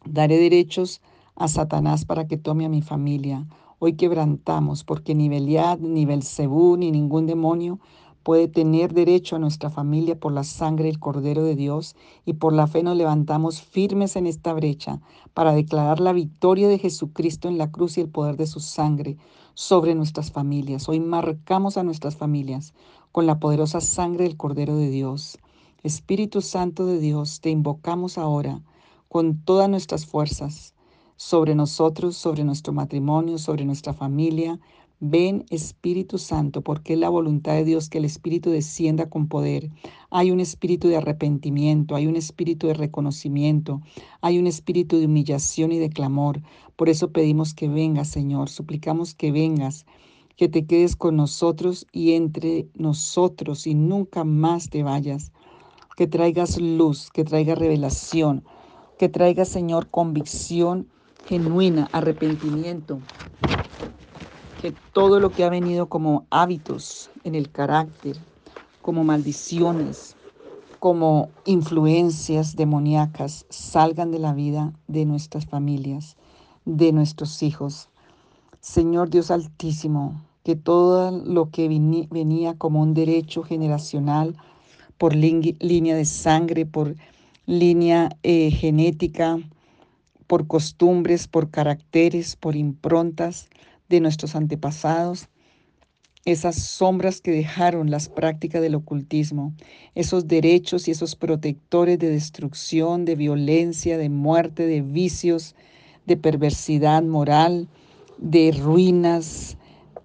daré 0.06 0.38
derechos 0.38 1.02
a 1.36 1.48
Satanás 1.48 2.06
para 2.06 2.28
que 2.28 2.38
tome 2.38 2.66
a 2.66 2.70
mi 2.70 2.82
familia. 2.82 3.46
Hoy 3.80 3.94
quebrantamos 3.94 4.84
porque 4.84 5.16
ni 5.16 5.30
Beliad, 5.30 5.80
ni 5.80 6.06
Belcebú, 6.06 6.78
ni 6.78 6.92
ningún 6.92 7.26
demonio 7.26 7.80
puede 8.24 8.48
tener 8.48 8.94
derecho 8.94 9.36
a 9.36 9.40
nuestra 9.40 9.70
familia 9.70 10.18
por 10.18 10.32
la 10.32 10.46
sangre 10.46 10.86
del 10.86 11.00
Cordero 11.00 11.44
de 11.44 11.56
Dios 11.56 11.96
y 12.26 12.34
por 12.34 12.54
la 12.54 12.68
fe 12.68 12.82
nos 12.82 12.96
levantamos 12.96 13.62
firmes 13.62 14.16
en 14.16 14.28
esta 14.28 14.54
brecha 14.54 15.02
para 15.34 15.54
declarar 15.54 16.00
la 16.00 16.14
victoria 16.14 16.70
de 16.70 16.80
Jesucristo 16.80 17.50
en 17.50 17.58
la 17.58 17.70
cruz 17.70 17.98
y 17.98 18.02
el 18.02 18.10
poder 18.10 18.38
de 18.38 18.48
su 18.48 18.62
sangre 18.62 19.18
sobre 19.54 19.94
nuestras 19.94 20.32
familias. 20.32 20.88
Hoy 20.88 21.02
marcamos 21.02 21.78
a 21.78 21.84
nuestras 21.84 22.16
familias 22.16 22.74
con 23.12 23.26
la 23.26 23.40
poderosa 23.40 23.82
sangre 23.82 24.24
del 24.24 24.38
Cordero 24.38 24.78
de 24.78 24.90
Dios. 24.90 25.38
Espíritu 25.84 26.42
Santo 26.42 26.86
de 26.86 27.00
Dios, 27.00 27.42
te 27.42 27.50
invocamos 27.50 28.18
ahora 28.18 28.62
con 29.14 29.38
todas 29.38 29.70
nuestras 29.70 30.08
fuerzas 30.08 30.74
sobre 31.18 31.54
nosotros, 31.54 32.18
sobre 32.18 32.44
nuestro 32.44 32.74
matrimonio, 32.74 33.38
sobre 33.38 33.64
nuestra 33.64 33.94
familia. 33.94 34.60
Ven 35.00 35.46
Espíritu 35.52 36.18
Santo, 36.18 36.64
porque 36.64 36.94
es 36.94 37.00
la 37.00 37.10
voluntad 37.10 37.54
de 37.54 37.64
Dios 37.64 37.90
que 37.90 38.00
el 38.00 38.06
Espíritu 38.06 38.50
descienda 38.50 39.12
con 39.12 39.28
poder. 39.28 39.70
Hay 40.10 40.32
un 40.32 40.40
espíritu 40.40 40.88
de 40.88 40.98
arrepentimiento, 40.98 41.96
hay 41.96 42.08
un 42.08 42.16
espíritu 42.16 42.66
de 42.66 42.74
reconocimiento, 42.74 43.82
hay 44.22 44.40
un 44.40 44.48
espíritu 44.48 44.98
de 44.98 45.06
humillación 45.06 45.72
y 45.72 45.78
de 45.78 45.92
clamor. 45.92 46.42
Por 46.76 46.90
eso 46.90 47.12
pedimos 47.12 47.54
que 47.54 47.68
vengas, 47.68 48.08
Señor, 48.08 48.50
suplicamos 48.50 49.14
que 49.14 49.32
vengas, 49.32 49.86
que 50.38 50.50
te 50.50 50.66
quedes 50.66 50.96
con 50.96 51.18
nosotros 51.18 51.86
y 51.92 52.14
entre 52.14 52.68
nosotros 52.74 53.68
y 53.68 53.76
nunca 53.76 54.24
más 54.24 54.72
te 54.72 54.82
vayas. 54.82 55.32
Que 55.98 56.08
traigas 56.08 56.60
luz, 56.60 57.12
que 57.12 57.24
traigas 57.24 57.60
revelación, 57.60 58.44
que 59.04 59.10
traigas, 59.10 59.50
Señor, 59.50 59.90
convicción 59.90 60.88
genuina, 61.28 61.90
arrepentimiento, 61.92 63.00
que 64.62 64.74
todo 64.94 65.20
lo 65.20 65.30
que 65.30 65.44
ha 65.44 65.50
venido 65.50 65.88
como 65.88 66.26
hábitos 66.30 67.10
en 67.26 67.36
el 67.36 67.52
carácter, 67.52 68.16
como 68.82 69.04
maldiciones, 69.04 70.16
como 70.80 71.32
influencias 71.44 72.56
demoníacas, 72.56 73.46
salgan 73.50 74.10
de 74.10 74.20
la 74.20 74.32
vida 74.32 74.72
de 74.88 75.04
nuestras 75.04 75.48
familias, 75.48 76.16
de 76.64 76.94
nuestros 76.94 77.44
hijos. 77.44 77.90
Señor 78.62 79.10
Dios 79.10 79.32
Altísimo, 79.32 80.24
que 80.46 80.56
todo 80.56 81.12
lo 81.12 81.50
que 81.50 81.68
venía 81.68 82.58
como 82.58 82.82
un 82.82 82.94
derecho 82.94 83.44
generacional 83.44 84.38
por 84.98 85.14
línea 85.14 85.94
de 85.94 86.06
sangre, 86.06 86.66
por 86.66 86.96
línea 87.46 88.10
eh, 88.24 88.52
genética, 88.52 89.40
por 90.28 90.48
costumbres, 90.48 91.28
por 91.28 91.52
caracteres, 91.52 92.36
por 92.36 92.56
improntas 92.56 93.50
de 93.90 94.00
nuestros 94.00 94.36
antepasados, 94.36 95.28
esas 96.26 96.56
sombras 96.56 97.20
que 97.20 97.32
dejaron 97.32 97.92
las 97.92 98.08
prácticas 98.08 98.62
del 98.62 98.76
ocultismo, 98.76 99.54
esos 99.94 100.28
derechos 100.28 100.88
y 100.88 100.92
esos 100.92 101.16
protectores 101.16 102.00
de 102.00 102.10
destrucción, 102.10 103.04
de 103.04 103.16
violencia, 103.16 103.98
de 103.98 104.10
muerte, 104.10 104.66
de 104.66 104.82
vicios, 104.82 105.54
de 106.06 106.16
perversidad 106.16 107.04
moral, 107.04 107.68
de 108.18 108.52
ruinas, 108.58 109.58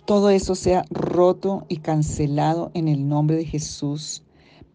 todo 0.07 0.31
eso 0.31 0.55
sea 0.55 0.85
roto 0.91 1.67
y 1.69 1.77
cancelado 1.77 2.71
en 2.75 2.89
el 2.89 3.09
nombre 3.09 3.37
de 3.37 3.45
Jesús. 3.45 4.23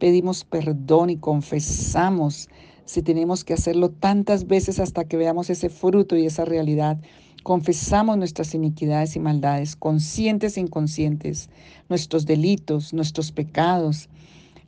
Pedimos 0.04 0.44
perdón 0.44 1.12
y 1.12 1.16
confesamos 1.16 2.50
si 2.84 3.02
tenemos 3.02 3.46
que 3.46 3.54
hacerlo 3.54 3.90
tantas 3.90 4.48
veces 4.48 4.82
hasta 4.82 5.06
que 5.06 5.16
veamos 5.16 5.50
ese 5.50 5.70
fruto 5.70 6.18
y 6.18 6.26
esa 6.26 6.44
realidad. 6.44 7.00
Confesamos 7.42 8.18
nuestras 8.18 8.54
iniquidades 8.54 9.16
y 9.16 9.22
maldades, 9.22 9.78
conscientes 9.78 10.58
e 10.58 10.60
inconscientes, 10.60 11.50
nuestros 11.88 12.26
delitos, 12.26 12.94
nuestros 12.94 13.32
pecados, 13.32 14.10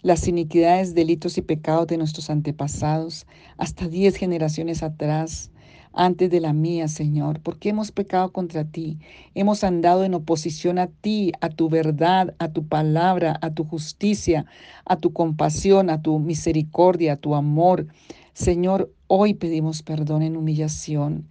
las 0.03 0.29
iniquidades, 0.29 0.95
delitos 0.95 1.37
y 1.37 1.41
pecados 1.41 1.87
de 1.87 1.97
nuestros 1.97 2.29
antepasados, 2.29 3.27
hasta 3.57 3.89
diez 3.89 4.15
generaciones 4.15 4.83
atrás 4.83 5.51
antes 5.95 6.29
de 6.29 6.41
la 6.41 6.53
mía, 6.53 6.87
Señor, 6.87 7.39
porque 7.39 7.69
hemos 7.69 7.91
pecado 7.91 8.31
contra 8.31 8.65
ti, 8.65 8.99
hemos 9.33 9.63
andado 9.63 10.03
en 10.03 10.13
oposición 10.13 10.77
a 10.77 10.87
ti, 10.87 11.31
a 11.41 11.49
tu 11.49 11.69
verdad, 11.69 12.35
a 12.37 12.49
tu 12.49 12.67
palabra, 12.67 13.39
a 13.41 13.53
tu 13.53 13.63
justicia, 13.63 14.45
a 14.85 14.97
tu 14.97 15.13
compasión, 15.13 15.89
a 15.89 16.01
tu 16.01 16.19
misericordia, 16.19 17.13
a 17.13 17.17
tu 17.17 17.33
amor. 17.33 17.87
Señor, 18.33 18.91
hoy 19.07 19.33
pedimos 19.33 19.81
perdón 19.81 20.21
en 20.21 20.37
humillación. 20.37 21.27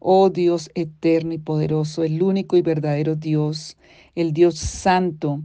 Oh 0.00 0.30
Dios 0.30 0.70
eterno 0.74 1.32
y 1.32 1.38
poderoso, 1.38 2.04
el 2.04 2.22
único 2.22 2.56
y 2.56 2.62
verdadero 2.62 3.16
Dios, 3.16 3.76
el 4.14 4.32
Dios 4.32 4.56
santo, 4.56 5.40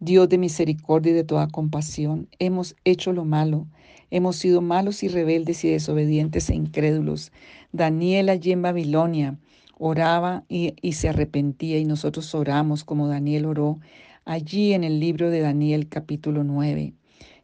Dios 0.00 0.28
de 0.28 0.38
misericordia 0.38 1.12
y 1.12 1.14
de 1.14 1.24
toda 1.24 1.48
compasión, 1.48 2.28
hemos 2.38 2.76
hecho 2.84 3.12
lo 3.12 3.24
malo, 3.24 3.66
hemos 4.10 4.36
sido 4.36 4.60
malos 4.60 5.02
y 5.02 5.08
rebeldes 5.08 5.64
y 5.64 5.70
desobedientes 5.70 6.50
e 6.50 6.54
incrédulos. 6.54 7.32
Daniel 7.74 8.28
allí 8.28 8.52
en 8.52 8.62
Babilonia 8.62 9.36
oraba 9.76 10.44
y, 10.48 10.76
se 10.92 11.08
arrepentía 11.08 11.76
y 11.76 11.84
nosotros 11.84 12.32
oramos 12.36 12.84
como 12.84 13.08
Daniel 13.08 13.46
oró 13.46 13.80
allí 14.24 14.74
en 14.74 14.84
el 14.84 15.00
libro 15.00 15.28
de 15.28 15.40
Daniel 15.40 15.88
capítulo 15.88 16.44
9. 16.44 16.94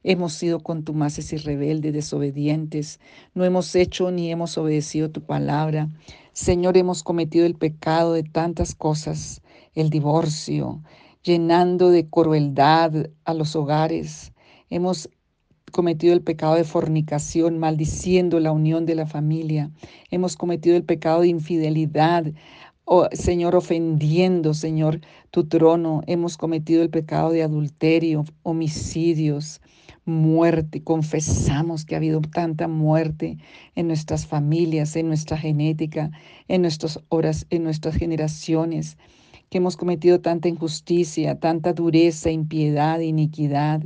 Hemos 0.05 0.33
sido 0.35 0.61
contumaces 0.61 1.33
y 1.33 1.37
rebeldes, 1.37 1.93
desobedientes. 1.93 3.01
No 3.35 3.45
hemos 3.45 3.75
hecho 3.75 4.13
ni 4.13 4.31
hemos 4.31 4.57
obedecido 4.57 5.11
tu 5.11 5.21
palabra. 5.21 5.89
Señor, 6.33 6.77
hemos 6.77 7.03
cometido 7.03 7.45
el 7.45 7.57
pecado 7.57 8.13
de 8.13 8.23
tantas 8.23 8.77
cosas, 8.77 9.43
el 9.75 9.91
divorcio, 9.91 10.81
llenando 11.25 11.91
de 11.91 12.09
crueldad 12.09 12.93
a 13.25 13.35
los 13.35 13.57
hogares. 13.57 14.33
Hemos 14.69 15.11
cometido 15.71 16.13
el 16.13 16.23
pecado 16.23 16.55
de 16.55 16.65
fornicación, 16.65 17.59
maldiciendo 17.59 18.41
la 18.41 18.53
unión 18.53 18.87
de 18.87 18.95
la 18.95 19.07
familia. 19.07 19.71
Hemos 20.11 20.37
cometido 20.37 20.77
el 20.77 20.85
pecado 20.85 21.23
de 21.23 21.29
infidelidad, 21.29 22.27
oh, 22.85 23.09
Señor, 23.13 23.57
ofendiendo, 23.57 24.55
Señor, 24.55 25.01
tu 25.31 25.49
trono. 25.49 26.03
Hemos 26.07 26.37
cometido 26.37 26.83
el 26.83 26.91
pecado 26.91 27.31
de 27.31 27.43
adulterio, 27.43 28.25
homicidios, 28.43 29.61
muerte. 30.05 30.83
Confesamos 30.83 31.85
que 31.85 31.95
ha 31.95 31.99
habido 31.99 32.21
tanta 32.21 32.69
muerte 32.69 33.39
en 33.75 33.87
nuestras 33.87 34.27
familias, 34.27 34.97
en 34.97 35.09
nuestra 35.09 35.39
genética, 35.39 36.11
en 36.49 36.63
nuestras 36.63 37.01
horas, 37.09 37.47
en 37.51 37.65
nuestras 37.65 37.97
generaciones 37.97 38.97
que 39.51 39.59
hemos 39.59 39.77
cometido 39.77 40.21
tanta 40.21 40.49
injusticia, 40.49 41.39
tanta 41.41 41.73
dureza, 41.73 42.31
impiedad, 42.31 43.01
iniquidad, 43.01 43.83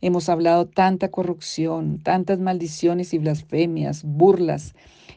Hemos 0.00 0.28
hablado 0.28 0.66
tanta 0.66 1.10
corrupción, 1.10 1.98
tantas 1.98 2.38
maldiciones 2.38 3.12
y 3.14 3.18
blasfemias, 3.18 4.04
burlas, 4.04 4.74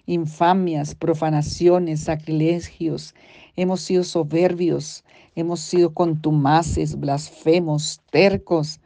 infamias, 0.07 0.95
profanaciones, 0.95 2.01
sacrilegios. 2.01 3.13
Hemos 3.55 3.81
sido 3.81 4.03
soberbios, 4.03 5.03
hemos 5.35 5.59
sido 5.59 5.93
contumaces, 5.93 6.99
blasfemos, 6.99 8.01
tercos. 8.09 8.79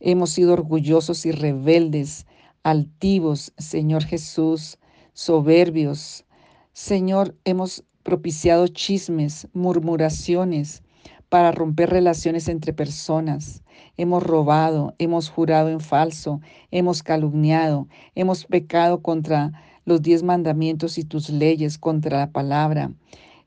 Hemos 0.00 0.30
sido 0.30 0.52
orgullosos 0.52 1.24
y 1.24 1.32
rebeldes, 1.32 2.26
altivos, 2.62 3.52
Señor 3.56 4.04
Jesús, 4.04 4.78
soberbios. 5.14 6.26
Señor, 6.74 7.34
hemos 7.44 7.84
propiciado 8.02 8.68
chismes, 8.68 9.48
murmuraciones 9.54 10.82
para 11.30 11.52
romper 11.52 11.90
relaciones 11.90 12.48
entre 12.48 12.72
personas. 12.72 13.62
Hemos 13.98 14.22
robado, 14.22 14.94
hemos 14.98 15.28
jurado 15.28 15.68
en 15.68 15.80
falso, 15.80 16.40
hemos 16.70 17.02
calumniado, 17.02 17.88
hemos 18.14 18.46
pecado 18.46 19.02
contra 19.02 19.52
los 19.84 20.02
diez 20.02 20.22
mandamientos 20.22 20.98
y 20.98 21.04
tus 21.04 21.28
leyes, 21.30 21.78
contra 21.78 22.18
la 22.18 22.30
palabra. 22.30 22.92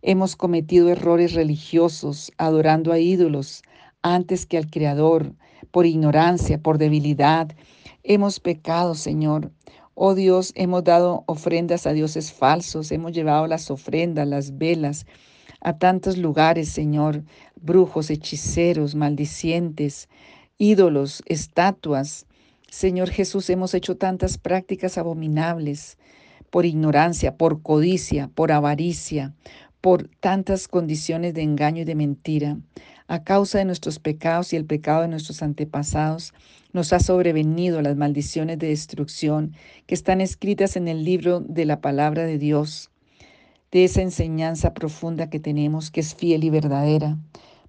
Hemos 0.02 0.36
cometido 0.36 0.90
errores 0.90 1.34
religiosos, 1.34 2.34
adorando 2.38 2.92
a 2.92 3.00
ídolos 3.00 3.64
antes 4.02 4.46
que 4.46 4.58
al 4.58 4.70
Creador, 4.70 5.34
por 5.72 5.86
ignorancia, 5.86 6.62
por 6.62 6.78
debilidad. 6.78 7.48
Hemos 8.04 8.42
pecado, 8.42 8.94
Señor. 8.94 9.52
Oh 9.96 10.16
Dios, 10.16 10.52
hemos 10.56 10.84
dado 10.84 11.24
ofrendas 11.28 11.88
a 11.88 11.94
dioses 11.94 12.34
falsos, 12.34 12.92
hemos 12.92 13.14
llevado 13.14 13.48
las 13.48 13.72
ofrendas, 13.72 14.28
las 14.28 14.58
velas 14.58 15.06
a 15.62 15.78
tantos 15.78 16.18
lugares, 16.18 16.70
Señor, 16.70 17.24
brujos, 17.56 18.10
hechiceros, 18.10 18.96
maldicientes, 18.96 20.10
ídolos, 20.62 21.24
estatuas. 21.26 22.28
Señor 22.70 23.10
Jesús, 23.10 23.50
hemos 23.50 23.74
hecho 23.74 23.98
tantas 23.98 24.38
prácticas 24.38 25.00
abominables 25.00 25.98
por 26.52 26.68
ignorancia, 26.68 27.36
por 27.36 27.64
codicia, 27.64 28.30
por 28.36 28.52
avaricia, 28.52 29.34
por 29.82 30.08
tantas 30.20 30.68
condiciones 30.68 31.34
de 31.34 31.42
engaño 31.42 31.82
y 31.82 31.86
de 31.86 31.96
mentira. 31.96 32.58
A 33.08 33.24
causa 33.24 33.58
de 33.58 33.66
nuestros 33.66 33.98
pecados 33.98 34.54
y 34.54 34.56
el 34.56 34.66
pecado 34.66 35.02
de 35.02 35.08
nuestros 35.08 35.42
antepasados, 35.42 36.32
nos 36.74 36.94
ha 36.94 37.00
sobrevenido 37.00 37.82
las 37.82 37.98
maldiciones 37.98 38.60
de 38.60 38.68
destrucción 38.68 39.56
que 39.88 39.96
están 39.96 40.22
escritas 40.22 40.76
en 40.76 40.88
el 40.88 41.04
libro 41.04 41.40
de 41.40 41.66
la 41.66 41.82
palabra 41.82 42.24
de 42.26 42.38
Dios, 42.38 42.92
de 43.72 43.84
esa 43.84 44.04
enseñanza 44.04 44.76
profunda 44.76 45.28
que 45.28 45.40
tenemos, 45.40 45.90
que 45.90 46.02
es 46.02 46.14
fiel 46.14 46.44
y 46.44 46.52
verdadera. 46.52 47.18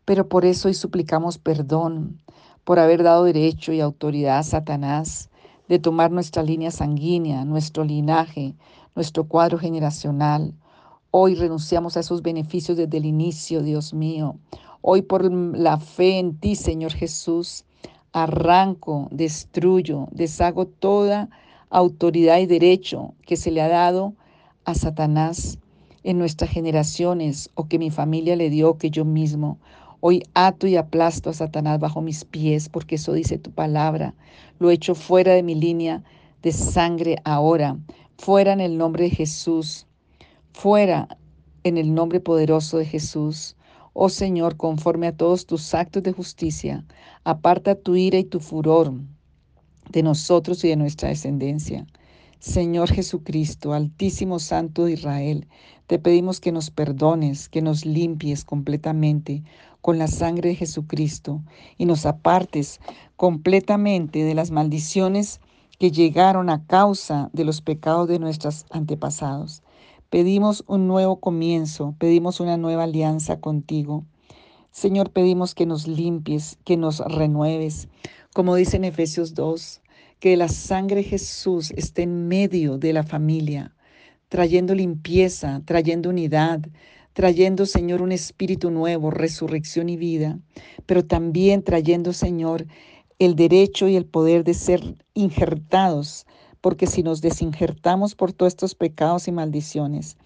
Pero 0.04 0.28
por 0.28 0.44
eso 0.44 0.68
hoy 0.68 0.74
suplicamos 0.74 1.38
perdón 1.38 2.18
por 2.64 2.78
haber 2.78 3.02
dado 3.02 3.24
derecho 3.24 3.72
y 3.72 3.80
autoridad 3.80 4.38
a 4.38 4.42
Satanás 4.42 5.30
de 5.68 5.78
tomar 5.78 6.10
nuestra 6.10 6.42
línea 6.42 6.70
sanguínea, 6.70 7.44
nuestro 7.44 7.84
linaje, 7.84 8.54
nuestro 8.94 9.24
cuadro 9.24 9.58
generacional. 9.58 10.54
Hoy 11.10 11.34
renunciamos 11.34 11.96
a 11.96 12.00
esos 12.00 12.22
beneficios 12.22 12.76
desde 12.76 12.98
el 12.98 13.06
inicio, 13.06 13.62
Dios 13.62 13.94
mío. 13.94 14.36
Hoy 14.80 15.02
por 15.02 15.32
la 15.32 15.78
fe 15.78 16.18
en 16.18 16.36
ti, 16.36 16.56
Señor 16.56 16.92
Jesús, 16.92 17.64
arranco, 18.12 19.08
destruyo, 19.10 20.08
deshago 20.10 20.66
toda 20.66 21.30
autoridad 21.70 22.38
y 22.38 22.46
derecho 22.46 23.14
que 23.26 23.36
se 23.36 23.50
le 23.50 23.62
ha 23.62 23.68
dado 23.68 24.14
a 24.64 24.74
Satanás 24.74 25.58
en 26.04 26.18
nuestras 26.18 26.50
generaciones 26.50 27.50
o 27.54 27.68
que 27.68 27.78
mi 27.78 27.90
familia 27.90 28.36
le 28.36 28.50
dio 28.50 28.76
que 28.76 28.90
yo 28.90 29.04
mismo. 29.04 29.58
Hoy 30.04 30.24
ato 30.34 30.66
y 30.66 30.74
aplasto 30.74 31.30
a 31.30 31.32
Satanás 31.32 31.78
bajo 31.78 32.02
mis 32.02 32.24
pies, 32.24 32.68
porque 32.68 32.96
eso 32.96 33.12
dice 33.12 33.38
tu 33.38 33.52
palabra. 33.52 34.16
Lo 34.58 34.72
echo 34.72 34.96
fuera 34.96 35.32
de 35.32 35.44
mi 35.44 35.54
línea 35.54 36.02
de 36.42 36.50
sangre 36.50 37.18
ahora, 37.24 37.78
fuera 38.18 38.52
en 38.52 38.60
el 38.60 38.76
nombre 38.76 39.04
de 39.04 39.10
Jesús, 39.10 39.86
fuera 40.52 41.06
en 41.62 41.78
el 41.78 41.94
nombre 41.94 42.18
poderoso 42.18 42.78
de 42.78 42.84
Jesús. 42.84 43.54
Oh 43.92 44.08
Señor, 44.08 44.56
conforme 44.56 45.06
a 45.06 45.16
todos 45.16 45.46
tus 45.46 45.72
actos 45.72 46.02
de 46.02 46.10
justicia, 46.10 46.84
aparta 47.22 47.76
tu 47.76 47.94
ira 47.94 48.18
y 48.18 48.24
tu 48.24 48.40
furor 48.40 48.92
de 49.92 50.02
nosotros 50.02 50.64
y 50.64 50.68
de 50.70 50.76
nuestra 50.76 51.10
descendencia. 51.10 51.86
Señor 52.40 52.90
Jesucristo, 52.90 53.72
Altísimo 53.72 54.40
Santo 54.40 54.86
de 54.86 54.94
Israel, 54.94 55.46
te 55.86 56.00
pedimos 56.00 56.40
que 56.40 56.50
nos 56.50 56.72
perdones, 56.72 57.48
que 57.48 57.62
nos 57.62 57.86
limpies 57.86 58.44
completamente 58.44 59.44
con 59.82 59.98
la 59.98 60.06
sangre 60.06 60.50
de 60.50 60.54
Jesucristo 60.54 61.42
y 61.76 61.84
nos 61.84 62.06
apartes 62.06 62.80
completamente 63.16 64.24
de 64.24 64.34
las 64.34 64.50
maldiciones 64.50 65.40
que 65.78 65.90
llegaron 65.90 66.48
a 66.48 66.64
causa 66.64 67.28
de 67.32 67.44
los 67.44 67.60
pecados 67.60 68.08
de 68.08 68.20
nuestros 68.20 68.64
antepasados. 68.70 69.62
Pedimos 70.08 70.64
un 70.68 70.86
nuevo 70.86 71.16
comienzo, 71.20 71.94
pedimos 71.98 72.38
una 72.40 72.56
nueva 72.56 72.84
alianza 72.84 73.40
contigo. 73.40 74.04
Señor, 74.70 75.10
pedimos 75.10 75.54
que 75.54 75.66
nos 75.66 75.88
limpies, 75.88 76.58
que 76.64 76.76
nos 76.76 77.00
renueves. 77.00 77.88
Como 78.32 78.54
dice 78.54 78.76
en 78.76 78.84
Efesios 78.84 79.34
2, 79.34 79.82
que 80.20 80.36
la 80.36 80.48
sangre 80.48 80.96
de 80.96 81.04
Jesús 81.04 81.72
esté 81.72 82.02
en 82.02 82.28
medio 82.28 82.78
de 82.78 82.92
la 82.92 83.02
familia, 83.02 83.74
trayendo 84.28 84.74
limpieza, 84.74 85.62
trayendo 85.64 86.10
unidad, 86.10 86.60
trayendo, 87.12 87.66
Señor, 87.66 88.02
un 88.02 88.12
espíritu 88.12 88.70
nuevo, 88.70 89.10
resurrección 89.10 89.88
y 89.88 89.96
vida, 89.96 90.38
pero 90.86 91.04
también 91.04 91.62
trayendo, 91.62 92.12
Señor, 92.12 92.66
el 93.18 93.36
derecho 93.36 93.88
y 93.88 93.96
el 93.96 94.06
poder 94.06 94.44
de 94.44 94.54
ser 94.54 94.80
injertados, 95.14 96.26
porque 96.60 96.86
si 96.86 97.02
nos 97.02 97.20
desinjertamos 97.20 98.14
por 98.14 98.32
todos 98.32 98.52
estos 98.52 98.74
pecados 98.74 99.28
y 99.28 99.32
maldiciones, 99.32 100.16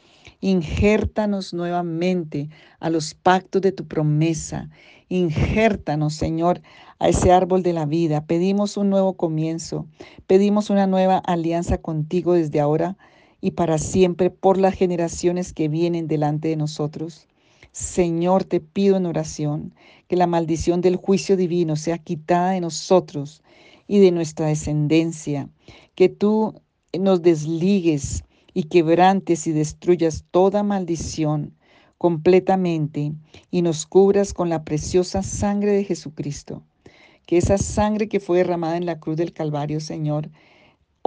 injértanos 0.41 1.55
nuevamente 1.55 2.49
a 2.79 2.91
los 2.91 3.15
pactos 3.15 3.63
de 3.63 3.73
tu 3.73 3.87
promesa, 3.87 4.71
injértanos, 5.09 6.15
Señor, 6.15 6.61
a 6.99 7.09
ese 7.09 7.33
árbol 7.33 7.63
de 7.63 7.73
la 7.73 7.87
vida. 7.87 8.27
Pedimos 8.27 8.77
un 8.77 8.91
nuevo 8.91 9.17
comienzo, 9.17 9.87
pedimos 10.27 10.71
una 10.71 10.87
nueva 10.87 11.19
alianza 11.19 11.79
contigo 11.79 12.35
desde 12.35 12.61
ahora 12.61 12.97
y 13.47 13.53
para 13.53 13.79
siempre 13.79 14.29
por 14.29 14.59
las 14.59 14.75
generaciones 14.75 15.53
que 15.53 15.69
vienen 15.69 16.09
delante 16.09 16.49
de 16.49 16.57
nosotros. 16.57 17.29
Señor, 17.71 18.43
te 18.43 18.59
pido 18.59 18.97
en 18.97 19.07
oración 19.07 19.73
que 20.09 20.17
la 20.17 20.27
maldición 20.27 20.81
del 20.81 20.97
juicio 20.97 21.37
divino 21.37 21.77
sea 21.77 21.99
quitada 21.99 22.51
de 22.51 22.61
nosotros 22.61 23.45
y 23.87 24.01
de 24.01 24.11
nuestra 24.11 24.47
descendencia, 24.47 25.49
que 25.95 26.09
tú 26.09 26.61
nos 26.99 27.23
desligues 27.23 28.25
y 28.53 28.65
quebrantes 28.65 29.47
y 29.47 29.53
destruyas 29.53 30.25
toda 30.33 30.65
maldición 30.65 31.55
completamente 31.99 33.13
y 33.53 33.63
nos 33.63 33.87
cubras 33.87 34.35
con 34.35 34.49
la 34.49 34.65
preciosa 34.65 35.23
sangre 35.23 35.71
de 35.71 35.85
Jesucristo. 35.85 36.65
Que 37.27 37.37
esa 37.37 37.59
sangre 37.59 38.09
que 38.09 38.19
fue 38.19 38.39
derramada 38.39 38.77
en 38.77 38.87
la 38.87 38.99
cruz 38.99 39.17
del 39.17 39.33
Calvario, 39.33 39.79
Señor, 39.79 40.31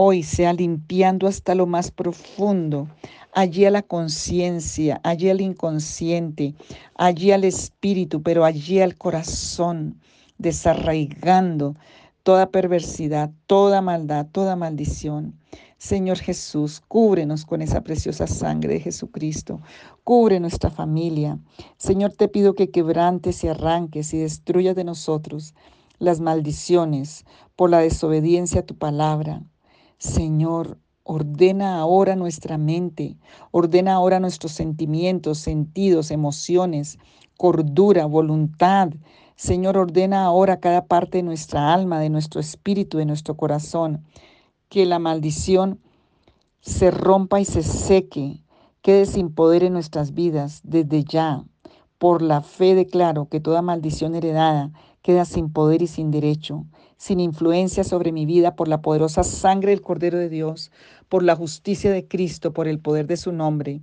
hoy 0.02 0.24
sea 0.24 0.54
limpiando 0.54 1.28
hasta 1.28 1.56
lo 1.56 1.66
más 1.68 1.92
profundo, 1.92 2.88
allí 3.34 3.66
a 3.66 3.70
la 3.70 3.82
conciencia, 3.82 5.02
allí 5.04 5.30
al 5.30 5.42
inconsciente, 5.42 6.56
allí 6.96 7.34
al 7.34 7.44
espíritu, 7.44 8.24
pero 8.24 8.46
allí 8.46 8.80
al 8.80 8.96
corazón, 8.96 10.00
desarraigando 10.38 11.76
toda 12.24 12.50
perversidad, 12.50 13.32
toda 13.46 13.82
maldad, 13.82 14.26
toda 14.32 14.56
maldición. 14.56 15.38
Señor 15.78 16.20
Jesús, 16.20 16.82
cúbrenos 16.88 17.46
con 17.46 17.62
esa 17.62 17.82
preciosa 17.82 18.26
sangre 18.26 18.76
de 18.76 18.80
Jesucristo. 18.80 19.60
Cubre 20.06 20.40
nuestra 20.40 20.70
familia. 20.70 21.40
Señor, 21.76 22.14
te 22.14 22.30
pido 22.30 22.56
que 22.56 22.72
quebrantes 22.72 23.44
y 23.44 23.50
arranques 23.50 24.14
y 24.14 24.20
destruyas 24.20 24.78
de 24.78 24.86
nosotros 24.86 25.56
las 25.98 26.22
maldiciones 26.22 27.26
por 27.58 27.70
la 27.70 27.80
desobediencia 27.80 28.62
a 28.62 28.66
tu 28.66 28.78
palabra. 28.78 29.42
Señor, 30.00 30.78
ordena 31.04 31.78
ahora 31.78 32.16
nuestra 32.16 32.58
mente, 32.58 33.18
ordena 33.52 33.96
ahora 33.96 34.22
nuestros 34.22 34.54
sentimientos, 34.54 35.40
sentidos, 35.40 36.10
emociones, 36.10 36.98
cordura, 37.36 38.06
voluntad. 38.06 38.92
Señor, 39.36 39.78
ordena 39.78 40.24
ahora 40.24 40.62
cada 40.62 40.86
parte 40.86 41.18
de 41.18 41.24
nuestra 41.24 41.74
alma, 41.74 42.00
de 42.00 42.10
nuestro 42.10 42.40
espíritu, 42.40 42.98
de 42.98 43.06
nuestro 43.06 43.36
corazón, 43.36 44.06
que 44.70 44.86
la 44.86 45.00
maldición 45.00 45.82
se 46.62 46.92
rompa 46.92 47.42
y 47.42 47.46
se 47.46 47.62
seque, 47.62 48.42
quede 48.82 49.06
sin 49.06 49.34
poder 49.34 49.64
en 49.66 49.74
nuestras 49.74 50.14
vidas 50.14 50.62
desde 50.64 51.04
ya. 51.04 51.44
Por 51.98 52.22
la 52.22 52.40
fe 52.40 52.74
declaro 52.74 53.28
que 53.28 53.42
toda 53.42 53.62
maldición 53.62 54.16
heredada 54.16 54.72
queda 55.02 55.26
sin 55.26 55.52
poder 55.52 55.82
y 55.82 55.88
sin 55.88 56.10
derecho 56.10 56.64
sin 57.00 57.22
influencia 57.22 57.86
sobre 57.86 58.12
mi 58.12 58.26
vida 58.26 58.58
por 58.58 58.68
la 58.68 58.82
poderosa 58.82 59.24
sangre 59.24 59.72
del 59.72 59.82
Cordero 59.82 60.18
de 60.18 60.28
Dios, 60.28 60.70
por 61.08 61.24
la 61.24 61.34
justicia 61.34 61.92
de 61.92 62.06
Cristo, 62.06 62.52
por 62.52 62.68
el 62.68 62.80
poder 62.80 63.08
de 63.08 63.16
su 63.16 63.32
nombre. 63.32 63.82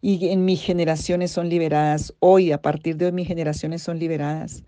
Y 0.00 0.28
en 0.30 0.46
mis 0.46 0.62
generaciones 0.62 1.30
son 1.30 1.50
liberadas. 1.50 2.14
Hoy, 2.18 2.52
a 2.52 2.62
partir 2.62 2.96
de 2.96 3.06
hoy, 3.06 3.12
mis 3.12 3.28
generaciones 3.28 3.82
son 3.82 3.98
liberadas. 3.98 4.64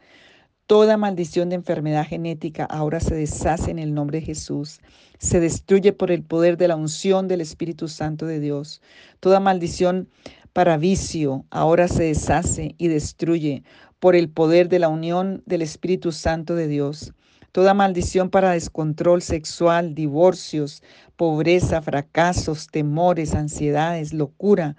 Toda 0.66 0.98
maldición 0.98 1.48
de 1.48 1.54
enfermedad 1.54 2.06
genética 2.06 2.66
ahora 2.66 3.00
se 3.00 3.14
deshace 3.14 3.70
en 3.70 3.78
el 3.78 3.94
nombre 3.94 4.20
de 4.20 4.26
Jesús. 4.26 4.80
Se 5.18 5.40
destruye 5.40 5.94
por 5.94 6.10
el 6.10 6.22
poder 6.22 6.58
de 6.58 6.68
la 6.68 6.76
unción 6.76 7.26
del 7.26 7.40
Espíritu 7.40 7.88
Santo 7.88 8.26
de 8.26 8.38
Dios. 8.38 8.82
Toda 9.18 9.40
maldición 9.40 10.10
para 10.52 10.76
vicio 10.76 11.46
ahora 11.48 11.88
se 11.88 12.02
deshace 12.02 12.74
y 12.76 12.88
destruye 12.88 13.62
por 13.98 14.14
el 14.14 14.28
poder 14.28 14.68
de 14.68 14.78
la 14.78 14.88
unión 14.88 15.42
del 15.46 15.62
Espíritu 15.62 16.12
Santo 16.12 16.54
de 16.54 16.68
Dios. 16.68 17.14
Toda 17.58 17.74
maldición 17.74 18.30
para 18.30 18.52
descontrol 18.52 19.20
sexual, 19.20 19.96
divorcios, 19.96 20.80
pobreza, 21.16 21.82
fracasos, 21.82 22.68
temores, 22.68 23.34
ansiedades, 23.34 24.12
locura, 24.12 24.76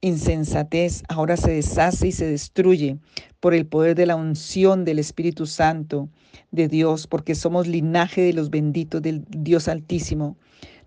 insensatez 0.00 1.04
ahora 1.08 1.36
se 1.36 1.52
deshace 1.52 2.08
y 2.08 2.10
se 2.10 2.26
destruye 2.26 2.98
por 3.38 3.54
el 3.54 3.66
poder 3.66 3.94
de 3.94 4.06
la 4.06 4.16
unción 4.16 4.84
del 4.84 4.98
Espíritu 4.98 5.46
Santo 5.46 6.08
de 6.50 6.66
Dios, 6.66 7.06
porque 7.06 7.36
somos 7.36 7.68
linaje 7.68 8.20
de 8.20 8.32
los 8.32 8.50
benditos 8.50 9.00
del 9.00 9.24
Dios 9.28 9.68
Altísimo. 9.68 10.36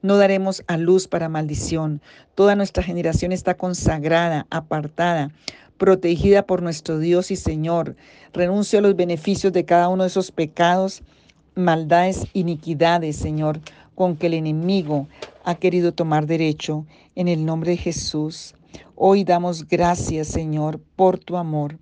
No 0.01 0.17
daremos 0.17 0.65
a 0.67 0.75
luz 0.75 1.07
para 1.07 1.29
maldición. 1.29 2.01
Toda 2.35 2.57
nuestra 2.57 2.83
generación 2.83 3.31
está 3.31 3.53
consagrada, 3.53 4.47
apartada, 4.49 5.31
protegida 5.77 6.45
por 6.45 6.61
nuestro 6.61 6.99
Dios 6.99 7.31
y 7.31 7.35
Señor. 7.35 7.95
Renuncio 8.33 8.79
a 8.79 8.81
los 8.81 8.95
beneficios 8.95 9.53
de 9.53 9.65
cada 9.65 9.89
uno 9.89 10.03
de 10.03 10.09
esos 10.09 10.31
pecados, 10.31 11.03
maldades, 11.55 12.25
iniquidades, 12.33 13.15
Señor, 13.15 13.59
con 13.95 14.15
que 14.15 14.27
el 14.27 14.33
enemigo 14.33 15.07
ha 15.43 15.55
querido 15.55 15.93
tomar 15.93 16.25
derecho. 16.25 16.85
En 17.15 17.29
el 17.29 17.45
nombre 17.45 17.71
de 17.71 17.77
Jesús. 17.77 18.55
Hoy 18.95 19.23
damos 19.23 19.67
gracias, 19.67 20.27
Señor, 20.27 20.81
por 20.97 21.17
tu 21.17 21.37
amor. 21.37 21.77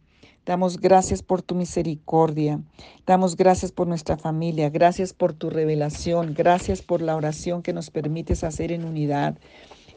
Damos 0.45 0.77
gracias 0.77 1.23
por 1.23 1.41
tu 1.41 1.55
misericordia. 1.55 2.59
Damos 3.07 3.37
gracias 3.37 3.71
por 3.71 3.87
nuestra 3.87 4.17
familia. 4.17 4.69
Gracias 4.69 5.13
por 5.13 5.33
tu 5.33 5.49
revelación. 5.49 6.33
Gracias 6.33 6.81
por 6.81 7.01
la 7.01 7.15
oración 7.15 7.63
que 7.63 7.71
nos 7.71 7.89
permites 7.89 8.43
hacer 8.43 8.71
en 8.71 8.83
unidad. 8.83 9.37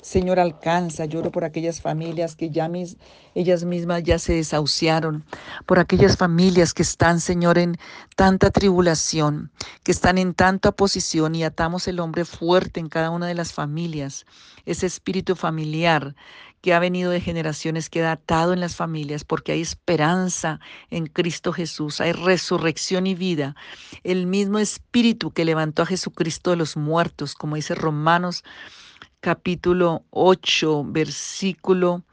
Señor, 0.07 0.39
alcanza. 0.39 1.05
Lloro 1.05 1.33
por 1.33 1.45
aquellas 1.45 1.81
familias 1.81 2.37
que 2.37 2.51
ya 2.51 2.69
mis, 2.69 2.97
ellas 3.35 3.65
mismas 3.65 4.05
ya 4.05 4.21
se 4.21 4.35
desahuciaron, 4.35 5.25
por 5.67 5.81
aquellas 5.81 6.17
familias 6.17 6.73
que 6.73 6.83
están, 6.83 7.19
Señor, 7.19 7.59
en 7.59 7.77
tanta 8.15 8.53
tribulación, 8.53 9.51
que 9.83 9.91
están 9.91 10.17
en 10.19 10.33
tanta 10.33 10.69
oposición 10.69 11.35
y 11.35 11.43
atamos 11.43 11.89
el 11.89 11.99
hombre 11.99 12.25
fuerte 12.25 12.79
en 12.79 12.89
cada 12.89 13.11
una 13.11 13.27
de 13.27 13.35
las 13.35 13.53
familias, 13.53 14.27
ese 14.65 14.87
espíritu 14.87 15.35
familiar 15.35 16.15
que 16.61 16.73
ha 16.73 16.79
venido 16.79 17.11
de 17.11 17.21
generaciones, 17.21 17.91
queda 17.91 18.13
atado 18.13 18.53
en 18.53 18.61
las 18.61 18.77
familias, 18.77 19.25
porque 19.25 19.51
hay 19.51 19.61
esperanza 19.61 20.61
en 20.89 21.07
Cristo 21.07 21.53
Jesús, 21.53 22.01
hay 22.01 22.13
resurrección 22.13 23.09
y 23.09 23.17
vida. 23.17 23.57
El 24.05 24.29
mismo 24.29 24.61
espíritu 24.61 25.33
que 25.33 25.45
levantó 25.45 25.83
a 25.83 25.87
Jesucristo 25.87 26.51
de 26.51 26.57
los 26.57 26.77
muertos, 26.77 27.35
como 27.35 27.57
dice 27.57 27.75
Romanos 27.75 28.45
capítulo 29.27 30.05
8, 30.11 30.85
versículo 30.87 32.05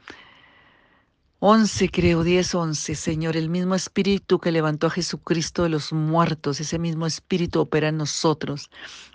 11, 1.38 1.88
creo, 1.88 2.24
10, 2.24 2.56
11. 2.56 2.94
Señor, 2.96 3.36
el 3.36 3.50
mismo 3.50 3.76
espíritu 3.76 4.40
que 4.40 4.50
levantó 4.50 4.88
a 4.88 4.90
Jesucristo 4.90 5.62
de 5.62 5.68
los 5.68 5.92
muertos, 5.92 6.58
ese 6.58 6.76
mismo 6.80 7.06
espíritu 7.06 7.60
opera 7.60 7.90
en 7.90 7.98
nosotros 7.98 8.68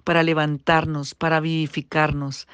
para 0.10 0.24
levantarnos, 0.24 1.14
para 1.14 1.40
vivificarnos, 1.40 2.48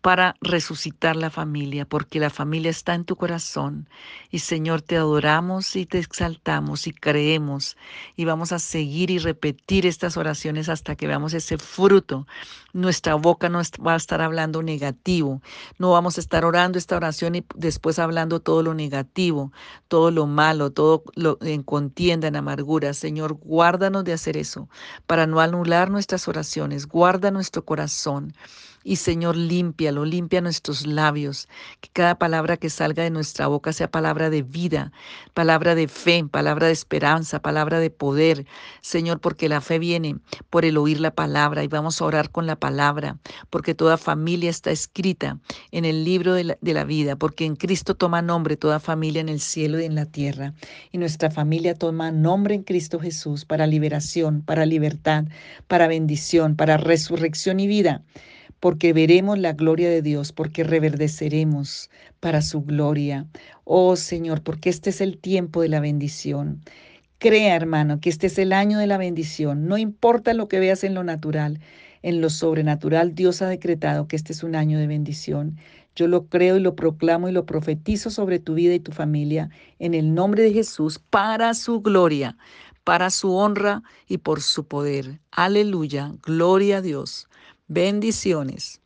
para 0.00 0.34
resucitar 0.40 1.14
la 1.14 1.28
familia, 1.28 1.84
porque 1.84 2.18
la 2.18 2.30
familia 2.30 2.70
está 2.70 2.94
en 2.94 3.04
tu 3.04 3.16
corazón. 3.16 3.86
Y 4.30 4.38
Señor, 4.38 4.80
te 4.80 4.96
adoramos 4.96 5.76
y 5.76 5.84
te 5.84 5.98
exaltamos 5.98 6.86
y 6.86 6.94
creemos 6.94 7.76
y 8.16 8.24
vamos 8.24 8.52
a 8.52 8.58
seguir 8.58 9.10
y 9.10 9.18
repetir 9.18 9.84
estas 9.84 10.16
oraciones 10.16 10.70
hasta 10.70 10.96
que 10.96 11.06
veamos 11.06 11.34
ese 11.34 11.58
fruto. 11.58 12.26
Nuestra 12.72 13.16
boca 13.16 13.50
no 13.50 13.60
va 13.86 13.92
a 13.92 13.96
estar 13.96 14.22
hablando 14.22 14.62
negativo, 14.62 15.42
no 15.78 15.90
vamos 15.90 16.16
a 16.16 16.22
estar 16.22 16.46
orando 16.46 16.78
esta 16.78 16.96
oración 16.96 17.34
y 17.34 17.44
después 17.54 17.98
hablando 17.98 18.40
todo 18.40 18.62
lo 18.62 18.72
negativo 18.72 19.52
todo 19.92 20.10
lo 20.10 20.26
malo, 20.26 20.70
todo 20.70 21.04
lo 21.16 21.36
en 21.42 21.62
contienda, 21.62 22.26
en 22.26 22.36
amargura. 22.36 22.94
Señor, 22.94 23.34
guárdanos 23.34 24.04
de 24.04 24.14
hacer 24.14 24.38
eso 24.38 24.70
para 25.06 25.26
no 25.26 25.38
anular 25.38 25.90
nuestras 25.90 26.28
oraciones. 26.28 26.86
Guarda 27.02 27.32
nuestro 27.32 27.64
corazón. 27.64 28.32
Y 28.84 28.96
Señor, 28.96 29.36
límpialo, 29.36 30.04
limpia 30.04 30.40
nuestros 30.40 30.86
labios, 30.86 31.48
que 31.80 31.88
cada 31.92 32.18
palabra 32.18 32.56
que 32.56 32.70
salga 32.70 33.02
de 33.02 33.10
nuestra 33.10 33.46
boca 33.46 33.72
sea 33.72 33.90
palabra 33.90 34.28
de 34.30 34.42
vida, 34.42 34.92
palabra 35.34 35.74
de 35.74 35.88
fe, 35.88 36.24
palabra 36.30 36.66
de 36.66 36.72
esperanza, 36.72 37.40
palabra 37.40 37.78
de 37.78 37.90
poder. 37.90 38.46
Señor, 38.80 39.20
porque 39.20 39.48
la 39.48 39.60
fe 39.60 39.78
viene 39.78 40.16
por 40.50 40.64
el 40.64 40.76
oír 40.76 41.00
la 41.00 41.14
palabra 41.14 41.62
y 41.62 41.68
vamos 41.68 42.00
a 42.00 42.04
orar 42.04 42.30
con 42.30 42.46
la 42.46 42.56
palabra, 42.56 43.18
porque 43.50 43.74
toda 43.74 43.96
familia 43.96 44.50
está 44.50 44.70
escrita 44.70 45.38
en 45.70 45.84
el 45.84 46.04
libro 46.04 46.34
de 46.34 46.44
la, 46.44 46.58
de 46.60 46.74
la 46.74 46.84
vida, 46.84 47.16
porque 47.16 47.44
en 47.44 47.56
Cristo 47.56 47.94
toma 47.94 48.22
nombre 48.22 48.56
toda 48.56 48.80
familia 48.80 49.20
en 49.20 49.28
el 49.28 49.40
cielo 49.40 49.80
y 49.80 49.84
en 49.84 49.94
la 49.94 50.06
tierra. 50.06 50.54
Y 50.90 50.98
nuestra 50.98 51.30
familia 51.30 51.74
toma 51.74 52.10
nombre 52.10 52.54
en 52.54 52.62
Cristo 52.62 52.98
Jesús 52.98 53.44
para 53.44 53.66
liberación, 53.66 54.42
para 54.42 54.66
libertad, 54.66 55.24
para 55.68 55.86
bendición, 55.86 56.56
para 56.56 56.76
resurrección 56.76 57.60
y 57.60 57.66
vida 57.66 58.02
porque 58.62 58.92
veremos 58.92 59.40
la 59.40 59.54
gloria 59.54 59.90
de 59.90 60.02
Dios, 60.02 60.30
porque 60.30 60.62
reverdeceremos 60.62 61.90
para 62.20 62.42
su 62.42 62.62
gloria. 62.62 63.26
Oh 63.64 63.96
Señor, 63.96 64.44
porque 64.44 64.70
este 64.70 64.90
es 64.90 65.00
el 65.00 65.18
tiempo 65.18 65.62
de 65.62 65.68
la 65.68 65.80
bendición. 65.80 66.62
Crea, 67.18 67.56
hermano, 67.56 67.98
que 67.98 68.08
este 68.08 68.28
es 68.28 68.38
el 68.38 68.52
año 68.52 68.78
de 68.78 68.86
la 68.86 68.98
bendición. 68.98 69.66
No 69.66 69.78
importa 69.78 70.32
lo 70.32 70.46
que 70.46 70.60
veas 70.60 70.84
en 70.84 70.94
lo 70.94 71.02
natural, 71.02 71.58
en 72.02 72.20
lo 72.20 72.30
sobrenatural, 72.30 73.16
Dios 73.16 73.42
ha 73.42 73.48
decretado 73.48 74.06
que 74.06 74.14
este 74.14 74.32
es 74.32 74.44
un 74.44 74.54
año 74.54 74.78
de 74.78 74.86
bendición. 74.86 75.56
Yo 75.96 76.06
lo 76.06 76.26
creo 76.26 76.56
y 76.56 76.60
lo 76.60 76.76
proclamo 76.76 77.28
y 77.28 77.32
lo 77.32 77.44
profetizo 77.44 78.10
sobre 78.10 78.38
tu 78.38 78.54
vida 78.54 78.74
y 78.74 78.80
tu 78.80 78.92
familia 78.92 79.50
en 79.80 79.92
el 79.92 80.14
nombre 80.14 80.44
de 80.44 80.52
Jesús 80.52 81.00
para 81.10 81.54
su 81.54 81.80
gloria, 81.80 82.36
para 82.84 83.10
su 83.10 83.34
honra 83.34 83.82
y 84.06 84.18
por 84.18 84.40
su 84.40 84.68
poder. 84.68 85.18
Aleluya, 85.32 86.14
gloria 86.22 86.76
a 86.76 86.80
Dios. 86.80 87.26
Bendiciones. 87.72 88.81